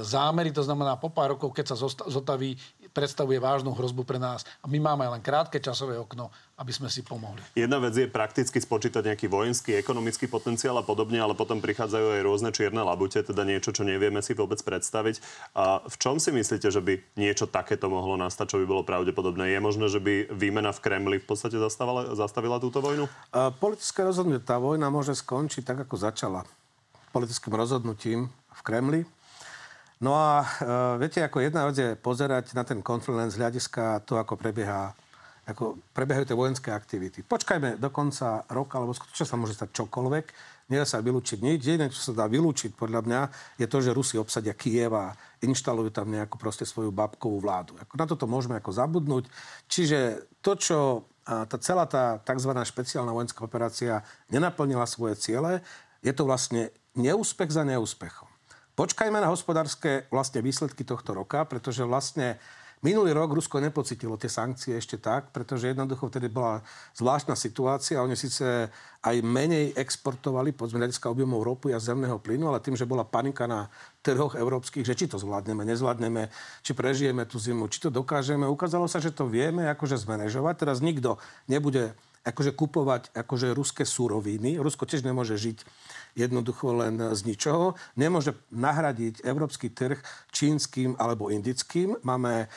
[0.00, 0.48] zámery.
[0.56, 1.76] To znamená, po pár rokov, keď sa
[2.08, 2.56] zotaví,
[2.90, 4.42] predstavuje vážnu hrozbu pre nás.
[4.62, 6.30] A my máme len krátke časové okno,
[6.60, 7.40] aby sme si pomohli.
[7.56, 12.24] Jedna vec je prakticky spočítať nejaký vojenský, ekonomický potenciál a podobne, ale potom prichádzajú aj
[12.26, 15.24] rôzne čierne labute, teda niečo, čo nevieme si vôbec predstaviť.
[15.56, 19.56] A v čom si myslíte, že by niečo takéto mohlo nastať, čo by bolo pravdepodobné?
[19.56, 23.08] Je možné, že by výmena v Kremli v podstate zastavila, zastavila túto vojnu?
[23.32, 26.44] A politické rozhodnutie, tá vojna môže skončiť tak, ako začala.
[27.16, 29.00] Politickým rozhodnutím v Kremli.
[30.00, 30.46] No a e,
[30.96, 34.96] viete, ako jedna vec je pozerať na ten konflikt len z hľadiska to, ako prebieha
[35.50, 37.26] ako prebiehajú tie vojenské aktivity.
[37.26, 40.24] Počkajme do konca roka, lebo skutočne sa môže stať čokoľvek.
[40.70, 41.66] Nedá sa vylúčiť nič.
[41.66, 43.20] Jediné, čo sa dá vylúčiť, podľa mňa,
[43.58, 45.10] je to, že Rusi obsadia Kiev a
[45.42, 47.74] inštalujú tam nejakú proste svoju babkovú vládu.
[47.82, 49.26] Ako na toto môžeme ako zabudnúť.
[49.66, 50.78] Čiže to, čo
[51.26, 52.54] tá celá tá tzv.
[52.54, 55.66] špeciálna vojenská operácia nenaplnila svoje ciele,
[55.98, 58.29] je to vlastne neúspech za neúspechom.
[58.74, 62.40] Počkajme na hospodárske vlastne výsledky tohto roka, pretože vlastne
[62.80, 66.64] Minulý rok Rusko nepocitilo tie sankcie ešte tak, pretože jednoducho vtedy bola
[66.96, 68.00] zvláštna situácia.
[68.00, 68.72] Oni síce
[69.04, 73.44] aj menej exportovali pod hľadiska objemov ropy a zemného plynu, ale tým, že bola panika
[73.44, 73.68] na
[74.00, 76.32] trhoch európskych, že či to zvládneme, nezvládneme,
[76.64, 78.48] či prežijeme tú zimu, či to dokážeme.
[78.48, 80.54] Ukázalo sa, že to vieme akože zmanéžovať.
[80.56, 81.20] Teraz nikto
[81.52, 84.60] nebude akože kupovať akože ruské súroviny.
[84.60, 85.64] Rusko tiež nemôže žiť
[86.16, 87.78] jednoducho len z ničoho.
[87.96, 89.96] Nemôže nahradiť európsky trh
[90.34, 91.96] čínskym alebo indickým.
[92.04, 92.52] Máme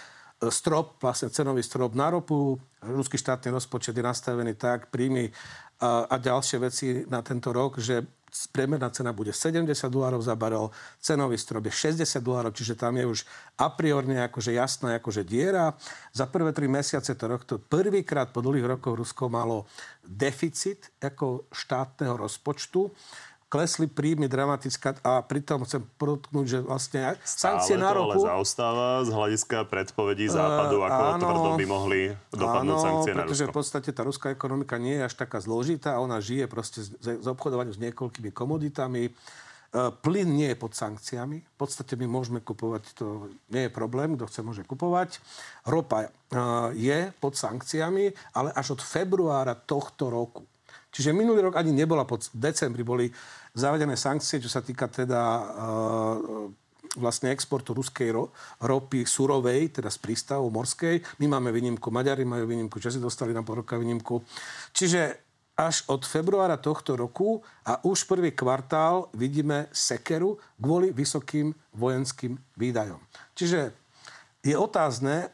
[0.51, 2.59] strop, vlastne cenový strop na ropu.
[2.83, 5.31] Ruský štátny rozpočet je nastavený tak, príjmy
[5.79, 8.03] a, a ďalšie veci na tento rok, že
[8.49, 13.05] priemerná cena bude 70 dolárov za barel, cenový strop je 60 dolárov, čiže tam je
[13.05, 13.19] už
[13.61, 15.77] a priorne akože jasná akože diera.
[16.13, 19.69] Za prvé tri mesiace to rok, to prvýkrát po dlhých rokoch Rusko malo
[20.01, 22.89] deficit ako štátneho rozpočtu
[23.53, 28.17] klesli príjmy dramaticky a pritom chcem podotknúť, že vlastne sankcie na ropu...
[28.17, 32.01] ale zaostáva z hľadiska predpovedí západu, uh, ako áno, tvrdo by mohli
[32.33, 36.01] dopadnúť áno, sankcie na pretože v podstate tá ruská ekonomika nie je až taká zložitá,
[36.01, 39.13] ona žije proste z, z obchodovania s niekoľkými komoditami.
[39.73, 41.37] Uh, plyn nie je pod sankciami.
[41.45, 45.21] V podstate my môžeme kupovať, to nie je problém, kto chce môže kupovať.
[45.69, 50.45] Ropa uh, je pod sankciami, ale až od februára tohto roku.
[50.93, 53.09] Čiže minulý rok ani nebola pod, decembri boli
[53.57, 56.47] zavedené sankcie, čo sa týka teda uh,
[57.01, 58.29] vlastne exportu ruskej ro-
[58.61, 61.01] ropy surovej, teda z prístavov morskej.
[61.17, 64.21] My máme výnimku, Maďari majú výnimku, Česi dostali na pol roka výnimku.
[64.69, 65.17] Čiže
[65.53, 72.97] až od februára tohto roku a už prvý kvartál vidíme sekeru kvôli vysokým vojenským výdajom.
[73.37, 73.69] Čiže
[74.41, 75.29] je otázne,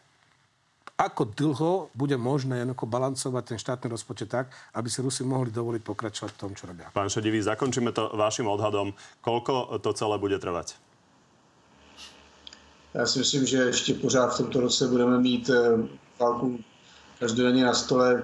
[1.00, 5.80] ako dlho bude možné jednoducho balancovať ten štátny rozpočet tak, aby si Rusi mohli dovoliť
[5.80, 6.92] pokračovať v tom, čo robia.
[6.92, 8.92] Pán Šedivý, zakončíme to vašim odhadom.
[9.24, 10.76] Koľko to celé bude trvať?
[12.94, 15.88] Já si myslím, že ještě pořád v tomto roce budeme mít eh,
[16.20, 16.60] válku
[17.20, 18.24] každodenně na stole,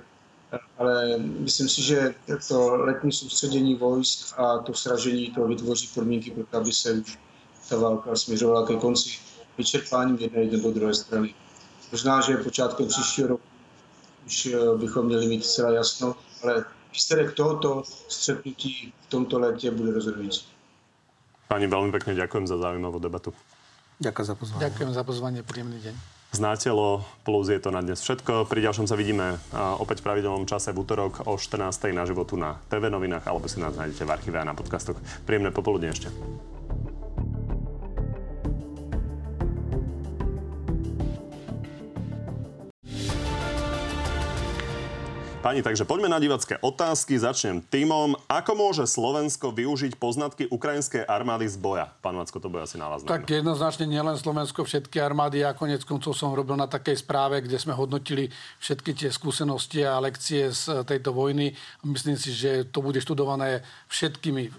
[0.78, 2.16] ale myslím si, že
[2.48, 7.20] to letní soustředění vojsk a to sražení to vytvoří podmínky pro to, aby se už
[7.70, 9.10] ta válka směřovala ke konci
[9.58, 11.34] vyčerpáním jedné nebo druhé strany.
[11.92, 13.48] Možná, že počátkem příštího roku
[14.26, 19.92] už eh, bychom měli mít zcela jasno, ale výsledek tohoto střetnutí v tomto létě bude
[19.94, 20.46] rozhodující.
[21.46, 23.30] Pani, veľmi pekne ďakujem za zaujímavú debatu.
[24.02, 24.62] Ďakujem za pozvanie.
[24.66, 25.96] Ďakujem za pozvanie, príjemný deň.
[26.36, 28.50] Znátelo plus je to na dnes všetko.
[28.50, 29.40] Pri ďalšom sa vidíme
[29.80, 31.96] opäť v pravidelnom čase v útorok o 14.
[31.96, 35.00] na životu na TV novinách alebo si nás nájdete v archíve a na podcastoch.
[35.24, 36.12] Príjemné popoludne ešte.
[45.46, 47.22] Pani, takže poďme na divacké otázky.
[47.22, 48.18] Začnem týmom.
[48.26, 51.94] Ako môže Slovensko využiť poznatky ukrajinskej armády z boja?
[52.02, 53.06] Pán Macko, to bude asi na vás.
[53.06, 55.46] Tak jednoznačne nielen Slovensko, všetky armády.
[55.46, 60.02] Ja konec koncov som robil na takej správe, kde sme hodnotili všetky tie skúsenosti a
[60.02, 61.54] lekcie z tejto vojny.
[61.86, 63.62] Myslím si, že to bude študované
[63.94, 64.50] všetkými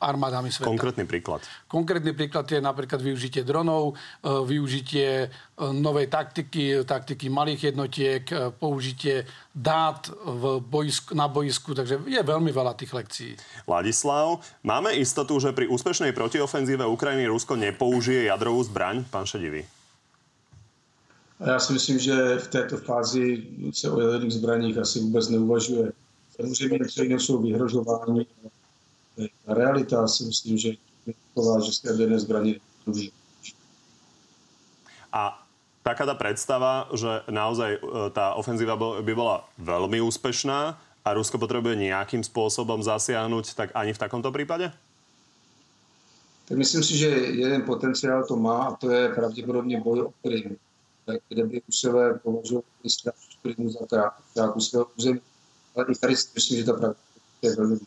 [0.00, 0.72] armádami sveta.
[0.72, 1.44] Konkrétny príklad.
[1.68, 3.94] Konkrétny príklad je napríklad využitie dronov, e,
[4.24, 5.28] využitie e,
[5.76, 12.48] novej taktiky, taktiky malých jednotiek, e, použitie dát v boisku, na boisku, takže je veľmi
[12.48, 13.32] veľa tých lekcií.
[13.68, 19.04] Ladislav, máme istotu, že pri úspešnej protiofenzíve Ukrajiny Rusko nepoužije jadrovú zbraň?
[19.12, 19.68] Pán Šedivý.
[21.40, 23.42] Já si myslím, že v této fázi
[23.72, 25.92] se o jaderných zbraních asi vůbec neuvažuje.
[26.36, 28.26] Samozřejmě jiného jsou vyhrožování,
[29.46, 30.68] realita si myslím, že
[31.06, 32.54] je taková, že z jaderné zbraně.
[35.12, 35.46] A
[35.82, 37.80] taká tá predstava, že naozaj e,
[38.14, 43.98] tá ofenzíva by bola veľmi úspešná a Rusko potrebuje nejakým spôsobom zasiahnuť, tak ani v
[43.98, 44.70] takomto prípade?
[46.46, 50.56] Tak myslím si, že jeden potenciál to má a to je pravděpodobně boj o Krym.
[51.28, 53.80] kde by Rusové považovali strašnou Krymu za
[54.30, 55.20] ztrátu svého území.
[55.76, 56.96] Ale i tady si myslím, že ta pravda
[57.42, 57.78] je velmi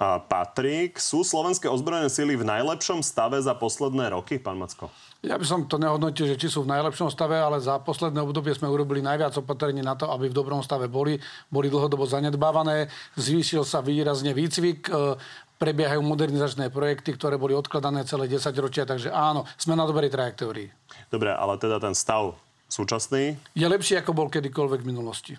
[0.00, 4.90] Patrik, sú slovenské ozbrojené síly v najlepšom stave za posledné roky, pán Macko?
[5.24, 8.52] Ja by som to nehodnotil, že či sú v najlepšom stave, ale za posledné obdobie
[8.52, 11.16] sme urobili najviac opatrení na to, aby v dobrom stave boli.
[11.48, 15.16] Boli dlhodobo zanedbávané, zvýšil sa výrazne výcvik, e,
[15.56, 20.68] prebiehajú modernizačné projekty, ktoré boli odkladané celé 10 ročia, takže áno, sme na dobrej trajektórii.
[21.08, 22.36] Dobre, ale teda ten stav
[22.68, 23.40] súčasný?
[23.56, 25.34] Je lepší, ako bol kedykoľvek v minulosti.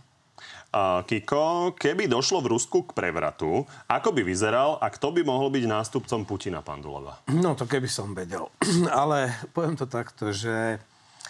[1.08, 5.64] Kiko, keby došlo v Rusku k prevratu, ako by vyzeral a kto by mohol byť
[5.72, 7.24] nástupcom Putina, pán Duleva?
[7.32, 8.52] No to keby som vedel.
[8.92, 10.76] Ale poviem to takto, že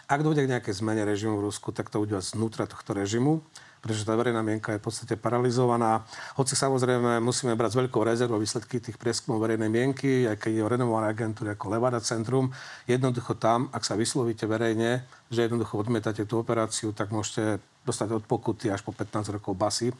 [0.10, 3.46] ak dojde k nejakej zmene režimu v Rusku, tak to bude znútra tohto režimu
[3.86, 6.02] pretože tá verejná mienka je v podstate paralizovaná.
[6.34, 10.66] Hoci samozrejme musíme brať s veľkou rezervou výsledky tých prieskumov verejnej mienky, aj keď je
[10.66, 12.50] o renovované agentúry ako Levada Centrum.
[12.90, 18.24] Jednoducho tam, ak sa vyslovíte verejne, že jednoducho odmietate tú operáciu, tak môžete dostať od
[18.26, 19.94] pokuty až po 15 rokov basy.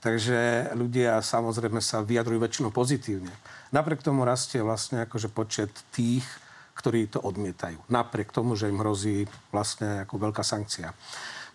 [0.00, 3.36] Takže ľudia samozrejme sa vyjadrujú väčšinou pozitívne.
[3.68, 6.24] Napriek tomu rastie vlastne akože počet tých,
[6.72, 7.84] ktorí to odmietajú.
[7.92, 10.96] Napriek tomu, že im hrozí vlastne ako veľká sankcia.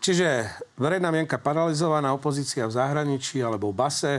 [0.01, 0.49] Čiže
[0.81, 4.13] verejná mienka paralizovaná, opozícia v zahraničí alebo v base.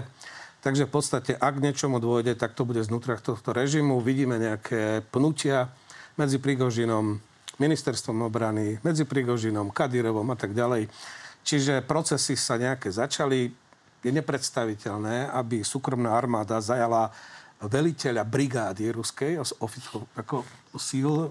[0.63, 3.99] Takže v podstate, ak niečomu dôjde, tak to bude znútra tohto režimu.
[3.99, 5.75] Vidíme nejaké pnutia
[6.15, 7.19] medzi Prigožinom,
[7.59, 10.87] ministerstvom obrany, medzi Prigožinom, Kadírovom a tak ďalej.
[11.43, 13.51] Čiže procesy sa nejaké začali.
[14.07, 17.11] Je nepredstaviteľné, aby súkromná armáda zajala
[17.59, 19.43] veliteľa brigády ruskej,
[20.15, 20.47] ako
[20.79, 21.27] síl,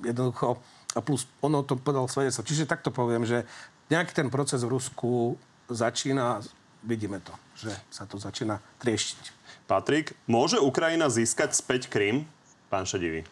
[0.00, 0.56] jednoducho,
[0.94, 2.46] a plus ono to povedal svedectvo.
[2.46, 3.42] Čiže takto poviem, že
[3.90, 6.40] nejaký ten proces v Rusku začína,
[6.84, 9.32] vidíme to, že sa to začína trieštiť.
[9.64, 12.28] Patrik, môže Ukrajina získať späť Krym?
[12.68, 13.24] Pán Šedivý.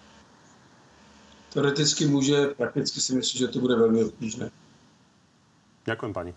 [1.52, 4.50] Teoreticky může, prakticky si myslím, že to bude velmi obtížné.
[5.84, 6.32] Ďakujem pani.